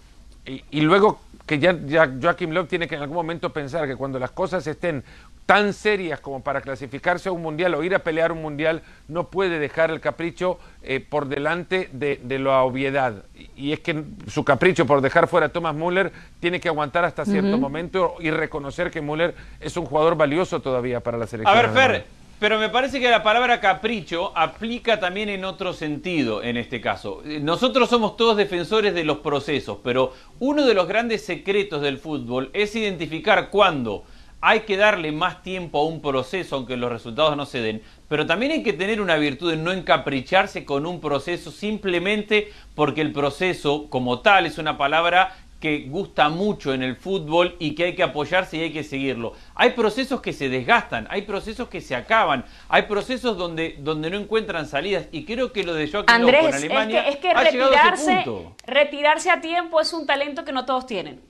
y, 0.47 0.65
y 0.71 0.81
luego 0.81 1.21
que 1.47 1.59
ya, 1.59 1.77
ya 1.87 2.11
Joaquim 2.21 2.51
Löw 2.51 2.67
tiene 2.67 2.87
que 2.87 2.95
en 2.95 3.03
algún 3.03 3.17
momento 3.17 3.53
pensar 3.53 3.87
que 3.87 3.97
cuando 3.97 4.19
las 4.19 4.31
cosas 4.31 4.67
estén 4.67 5.05
tan 5.45 5.73
serias 5.73 6.21
como 6.21 6.41
para 6.41 6.61
clasificarse 6.61 7.29
a 7.29 7.33
un 7.33 7.43
mundial 7.43 7.75
o 7.75 7.83
ir 7.83 7.95
a 7.95 7.99
pelear 7.99 8.31
un 8.31 8.41
mundial, 8.41 8.83
no 9.09 9.29
puede 9.29 9.59
dejar 9.59 9.91
el 9.91 10.01
capricho 10.01 10.59
eh, 10.83 11.01
por 11.01 11.27
delante 11.27 11.89
de, 11.93 12.21
de 12.23 12.39
la 12.39 12.63
obviedad. 12.63 13.25
Y, 13.35 13.51
y 13.57 13.73
es 13.73 13.81
que 13.81 14.05
su 14.29 14.45
capricho 14.45 14.87
por 14.87 15.01
dejar 15.01 15.27
fuera 15.27 15.47
a 15.47 15.49
Thomas 15.49 15.75
Müller 15.75 16.13
tiene 16.39 16.61
que 16.61 16.69
aguantar 16.69 17.05
hasta 17.05 17.25
cierto 17.25 17.59
momento 17.59 18.15
y 18.21 18.31
reconocer 18.31 18.91
que 18.91 19.01
Müller 19.01 19.35
es 19.61 19.77
un 19.77 19.85
jugador 19.85 20.17
valioso 20.17 20.61
todavía 20.61 21.01
para 21.01 21.19
la 21.19 21.27
selección. 21.27 21.57
A 21.57 21.61
ver. 21.61 21.71
Fer, 21.73 22.05
pero 22.43 22.59
me 22.59 22.71
parece 22.71 22.99
que 22.99 23.09
la 23.09 23.23
palabra 23.23 23.61
capricho 23.61 24.37
aplica 24.37 24.99
también 24.99 25.29
en 25.29 25.45
otro 25.45 25.73
sentido 25.73 26.43
en 26.43 26.57
este 26.57 26.81
caso. 26.81 27.23
Eh, 27.25 27.39
Nosotros 27.39 27.89
somos 27.89 28.17
todos 28.17 28.37
defensores 28.37 28.95
de 28.95 29.05
los 29.05 29.19
procesos, 29.19 29.79
pero 29.85 30.13
uno 30.41 30.67
de 30.67 30.75
los 30.75 30.89
grandes 30.89 31.25
secretos 31.25 31.83
del 31.83 31.99
fútbol 31.99 32.51
es 32.53 32.75
identificar 32.75 33.49
cuándo 33.49 34.03
hay 34.41 34.63
que 34.63 34.77
darle 34.77 35.13
más 35.13 35.45
tiempo 35.45 35.79
a 35.79 35.85
un 35.85 36.03
proceso, 36.03 36.57
aunque 36.57 36.77
los 36.77 36.91
resultados 36.91 37.37
no 37.37 37.47
se 37.47 37.61
den, 37.61 37.81
pero 38.09 38.27
también 38.27 38.51
hay 38.51 38.65
que 38.65 38.73
tener 38.73 39.01
una 39.01 39.15
virtud 39.19 39.53
en 39.53 39.63
no 39.63 39.71
encapricharse 39.71 40.65
con 40.65 40.85
un 40.85 41.01
proceso 41.01 41.53
simplemente 41.53 42.51
porque 42.75 43.03
el 43.03 43.13
proceso 43.13 43.89
como 43.89 44.19
tal 44.19 44.47
es 44.47 44.59
una 44.59 44.77
palabra 44.77 45.37
que 45.63 45.87
gusta 45.89 46.29
mucho 46.29 46.75
en 46.75 46.83
el 46.83 46.97
fútbol 46.97 47.55
y 47.61 47.77
que 47.77 47.85
hay 47.85 47.95
que 47.95 48.03
apoyarse 48.03 48.57
y 48.57 48.63
hay 48.63 48.73
que 48.73 48.83
seguirlo. 48.83 49.33
Hay 49.55 49.71
procesos 49.71 50.21
que 50.21 50.33
se 50.33 50.49
desgastan, 50.49 51.07
hay 51.09 51.23
procesos 51.23 51.69
que 51.69 51.81
se 51.81 51.95
acaban, 51.95 52.45
hay 52.69 52.83
procesos 52.83 53.39
donde, 53.39 53.77
donde 53.79 54.11
no 54.11 54.19
encuentran 54.19 54.67
salidas 54.67 55.07
y 55.13 55.25
creo 55.25 55.53
que 55.53 55.63
lo 55.63 55.73
de 55.75 55.89
Joaquim 55.89 56.17
Löw 56.17 56.27
Andrés, 56.27 56.41
con 56.41 56.49
es 56.51 56.55
Alemania 56.57 57.05
que, 57.05 57.11
es 57.11 57.17
que 57.19 57.29
ha 57.31 57.51
llegado 57.51 57.71
a 57.73 57.75
ese 57.77 57.91
retirarse, 57.91 58.23
punto. 58.25 58.57
retirarse 58.67 59.31
a 59.31 59.41
tiempo 59.41 59.81
es 59.81 59.93
un 59.93 60.05
talento 60.05 60.45
que 60.45 60.53
no 60.53 60.67
todos 60.67 60.85
tienen. 60.87 61.21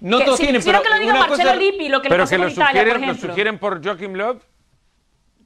No 0.00 0.18
Que 0.18 0.24
todos 0.24 0.38
si- 0.38 0.44
tienen, 0.44 0.62
pero 0.64 0.82
que 0.82 0.88
lo 0.88 0.98
diga 0.98 1.10
una 1.12 1.20
Marcelo 1.26 1.50
cosa- 1.50 1.56
Lippi, 1.60 1.88
lo 1.90 2.00
que 2.00 2.08
le 2.08 2.14
Pero 2.14 2.22
pasó 2.24 2.30
que 2.30 2.36
con 2.38 2.46
lo 2.46 2.52
Italia, 2.52 2.64
por 2.64 2.72
sugieren, 2.80 3.00
lo 3.00 3.04
ejemplo. 3.12 3.28
sugieren 3.30 3.58
por 3.58 3.84
Joaquim 3.84 4.14
Löw. 4.14 4.38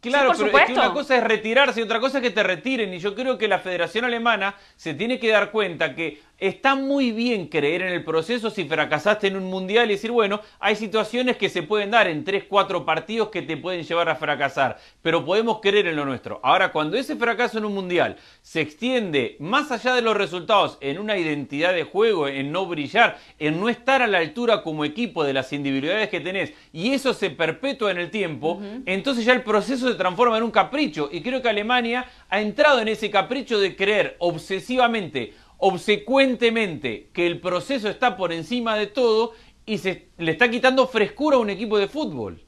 Claro, 0.01 0.29
por 0.29 0.37
pero 0.37 0.49
es 0.49 0.53
que 0.53 0.61
supuesto. 0.61 0.81
una 0.81 0.93
cosa 0.93 1.17
es 1.17 1.25
retirarse 1.25 1.81
y 1.81 1.83
otra 1.83 2.01
cosa 2.01 2.19
es 2.19 2.23
que 2.23 2.31
te 2.31 2.43
retiren. 2.43 2.93
Y 2.95 2.99
yo 2.99 3.15
creo 3.15 3.37
que 3.39 3.49
la 3.49 3.59
Federación 3.59 4.05
Alemana 4.05 4.55
se 4.77 4.95
tiene 4.95 5.19
que 5.19 5.29
dar 5.29 5.51
cuenta 5.51 5.95
que 5.95 6.21
está 6.39 6.77
muy 6.77 7.11
bien 7.11 7.49
creer 7.49 7.83
en 7.83 7.89
el 7.93 8.05
proceso 8.05 8.51
si 8.51 8.65
fracasaste 8.65 9.27
en 9.27 9.37
un 9.37 9.45
mundial 9.45 9.91
y 9.91 9.95
decir, 9.95 10.13
bueno, 10.13 10.41
hay 10.61 10.77
situaciones 10.77 11.37
que 11.37 11.49
se 11.49 11.65
pueden 11.65 11.91
dar 11.91 12.07
en 12.07 12.25
3, 12.25 12.45
4 12.49 12.85
partidos 12.85 13.29
que 13.31 13.43
te 13.43 13.57
pueden 13.57 13.83
llevar 13.83 14.09
a 14.09 14.15
fracasar, 14.15 14.79
pero 15.03 15.25
podemos 15.25 15.61
creer 15.61 15.89
en 15.89 15.97
lo 15.97 16.05
nuestro. 16.05 16.39
Ahora, 16.45 16.71
cuando 16.71 16.97
ese 16.97 17.17
fracaso 17.17 17.59
en 17.59 17.65
un 17.65 17.75
mundial 17.75 18.17
se 18.41 18.61
extiende 18.61 19.37
más 19.41 19.73
allá 19.73 19.95
de 19.95 20.03
los 20.03 20.17
resultados 20.17 20.79
en 20.81 20.99
una 20.99 21.19
identidad 21.19 21.75
de 21.75 21.83
juego, 21.83 22.29
en 22.29 22.53
no 22.53 22.67
brillar, 22.67 23.19
en 23.41 23.59
no 23.59 23.69
estar 23.69 24.01
a 24.03 24.07
la 24.07 24.19
altura 24.19 24.63
como 24.63 24.85
equipo 24.85 25.25
de 25.25 25.33
las 25.33 25.53
individualidades 25.53 26.09
que 26.09 26.21
tenés, 26.21 26.53
y 26.73 26.93
eso 26.93 27.15
se 27.15 27.31
perpetúa 27.31 27.91
en 27.91 27.99
el 27.99 28.11
tiempo, 28.11 28.63
entonces 28.87 29.25
ya 29.25 29.33
el 29.33 29.43
proceso 29.43 29.88
se 29.89 29.99
transforma 29.99 30.37
en 30.39 30.45
un 30.45 30.51
capricho. 30.51 31.09
Y 31.11 31.23
creo 31.23 31.43
que 31.43 31.49
Alemania 31.49 32.07
ha 32.29 32.41
entrado 32.41 32.81
en 32.81 32.89
ese 32.89 33.11
capricho 33.11 33.59
de 33.59 33.77
creer 33.77 34.17
obsesivamente, 34.19 35.35
obsecuentemente, 35.59 37.11
que 37.13 37.27
el 37.27 37.41
proceso 37.41 37.89
está 37.89 38.17
por 38.17 38.33
encima 38.33 38.77
de 38.77 38.87
todo 38.87 39.33
y 39.67 39.79
se 39.79 40.09
le 40.19 40.33
está 40.33 40.51
quitando 40.51 40.87
frescura 40.87 41.37
a 41.37 41.41
un 41.41 41.51
equipo 41.51 41.79
de 41.79 41.89
fútbol. 41.89 42.43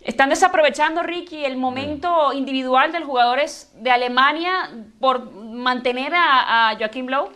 Están 0.00 0.28
desaprovechando, 0.28 1.02
Ricky, 1.02 1.44
el 1.44 1.56
momento 1.56 2.32
individual 2.32 2.92
de 2.92 3.00
los 3.00 3.08
jugadores 3.08 3.72
de 3.76 3.90
Alemania 3.90 4.70
por 5.00 5.32
mantener 5.32 6.14
a, 6.14 6.70
a 6.70 6.76
Joaquim 6.76 7.08
Lowe. 7.08 7.32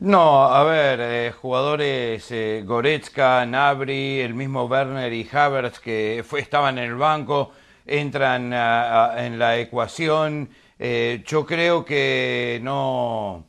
No, 0.00 0.44
a 0.44 0.62
ver, 0.62 1.00
eh, 1.02 1.32
jugadores 1.32 2.30
eh, 2.30 2.62
Goretzka, 2.64 3.44
Nabri, 3.44 4.20
el 4.20 4.32
mismo 4.32 4.64
Werner 4.66 5.12
y 5.12 5.28
Havertz 5.30 5.80
que 5.80 6.24
fue, 6.24 6.38
estaban 6.38 6.78
en 6.78 6.84
el 6.84 6.94
banco, 6.94 7.50
entran 7.88 8.52
a- 8.52 9.14
en 9.18 9.38
la 9.38 9.58
ecuación. 9.58 10.48
Eh, 10.78 11.22
yo 11.26 11.44
creo 11.44 11.84
que 11.84 12.60
no, 12.62 13.44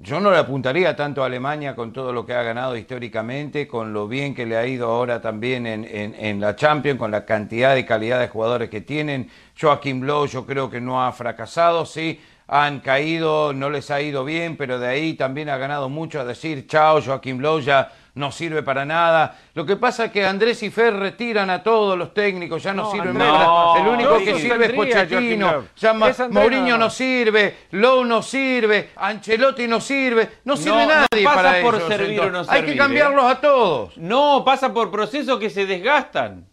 yo 0.00 0.20
no 0.20 0.30
le 0.30 0.38
apuntaría 0.38 0.94
tanto 0.94 1.22
a 1.22 1.26
Alemania 1.26 1.74
con 1.74 1.92
todo 1.92 2.12
lo 2.12 2.24
que 2.24 2.34
ha 2.34 2.42
ganado 2.42 2.76
históricamente, 2.76 3.66
con 3.66 3.92
lo 3.92 4.06
bien 4.06 4.34
que 4.34 4.46
le 4.46 4.56
ha 4.56 4.66
ido 4.66 4.88
ahora 4.88 5.20
también 5.20 5.66
en, 5.66 5.84
en, 5.84 6.40
la 6.40 6.54
Champions, 6.54 6.98
con 6.98 7.10
la 7.10 7.24
cantidad 7.24 7.74
y 7.76 7.84
calidad 7.84 8.20
de 8.20 8.28
jugadores 8.28 8.70
que 8.70 8.80
tienen. 8.80 9.28
Joaquim 9.60 10.00
Blow 10.00 10.26
yo 10.26 10.46
creo 10.46 10.70
que 10.70 10.80
no 10.80 11.04
ha 11.04 11.10
fracasado, 11.12 11.84
sí, 11.84 12.20
han 12.46 12.80
caído, 12.80 13.52
no 13.52 13.70
les 13.70 13.90
ha 13.90 14.00
ido 14.00 14.24
bien, 14.24 14.56
pero 14.56 14.78
de 14.78 14.88
ahí 14.88 15.14
también 15.14 15.48
ha 15.48 15.56
ganado 15.58 15.88
mucho 15.88 16.20
a 16.20 16.24
decir, 16.24 16.66
chao, 16.66 17.02
Joaquim 17.02 17.38
Blow 17.38 17.58
ya 17.60 17.90
no 18.18 18.32
sirve 18.32 18.62
para 18.62 18.84
nada. 18.84 19.38
Lo 19.54 19.64
que 19.64 19.76
pasa 19.76 20.06
es 20.06 20.12
que 20.12 20.26
Andrés 20.26 20.62
y 20.62 20.70
Fer 20.70 20.94
retiran 20.94 21.48
a 21.50 21.62
todos 21.62 21.96
los 21.96 22.12
técnicos, 22.12 22.62
ya 22.62 22.74
no, 22.74 22.90
sirven 22.90 23.16
más. 23.16 23.80
El 23.80 23.86
único 23.86 24.18
que 24.18 24.38
sirve 24.38 24.66
es 24.66 24.72
Pochettino, 24.72 25.64
ya 25.76 25.94
Mourinho 25.94 26.76
no 26.76 26.90
sirve, 26.90 27.56
Lowe 27.70 28.04
no 28.04 28.20
sirve, 28.20 28.90
Ancelotti 28.96 29.66
no 29.66 29.80
sirve, 29.80 30.28
no 30.44 30.56
sirve 30.56 30.86
nadie 30.86 31.24
pasa 31.24 31.42
para 31.42 31.62
por 31.62 31.80
servir 31.88 32.20
o 32.20 32.30
no 32.30 32.42
Hay 32.48 32.64
que 32.64 32.76
cambiarlos 32.76 33.24
¿eh? 33.24 33.32
a 33.32 33.40
todos. 33.40 33.96
No, 33.96 34.42
pasa 34.44 34.74
por 34.74 34.90
procesos 34.90 35.38
que 35.38 35.48
se 35.48 35.64
desgastan. 35.64 36.46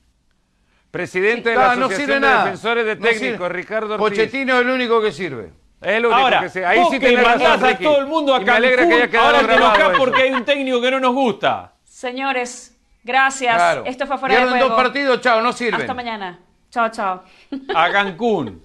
Presidente 0.92 1.50
de 1.50 1.56
la 1.56 1.72
Asociación 1.72 2.22
de 2.22 2.28
Defensores 2.30 2.86
de 2.86 2.96
Técnicos, 2.96 3.52
Ricardo 3.52 3.96
Ortiz. 3.96 4.20
Pochettino 4.20 4.56
es 4.56 4.62
el 4.62 4.70
único 4.70 5.02
que 5.02 5.12
sirve. 5.12 5.65
Es 5.86 6.02
lo 6.02 6.10
único 6.10 6.22
Ahora, 6.22 6.42
que 6.42 6.50
sé. 6.50 6.66
Ahí 6.66 6.82
sí 6.90 7.00
que 7.00 7.16
mandás 7.18 7.62
a 7.62 7.78
todo 7.78 8.00
el 8.00 8.08
mundo 8.08 8.34
a 8.34 8.40
Cancún, 8.40 8.52
me 8.52 8.58
alegra 8.58 8.88
que 8.88 8.94
haya 8.96 9.08
quedado 9.08 9.28
ahora 9.28 9.48
te 9.48 9.54
enojás 9.54 9.98
porque 9.98 10.22
hay 10.24 10.32
un 10.32 10.44
técnico 10.44 10.82
que 10.82 10.92
no 10.92 11.00
nos 11.00 11.14
gusta. 11.14 11.74
Señores, 11.84 12.76
gracias. 13.04 13.82
Esto 13.86 14.08
fue 14.08 14.18
fuera 14.18 14.40
de 14.40 14.50
juego. 14.50 14.70
dos 14.70 14.76
partidos, 14.76 15.22
chao, 15.22 15.42
no 15.42 15.54
sirve. 15.54 15.78
Hasta 15.78 15.94
mañana. 15.94 16.40
Chao, 16.72 16.90
chao. 16.90 17.24
A 17.76 17.92
Cancún. 17.92 18.64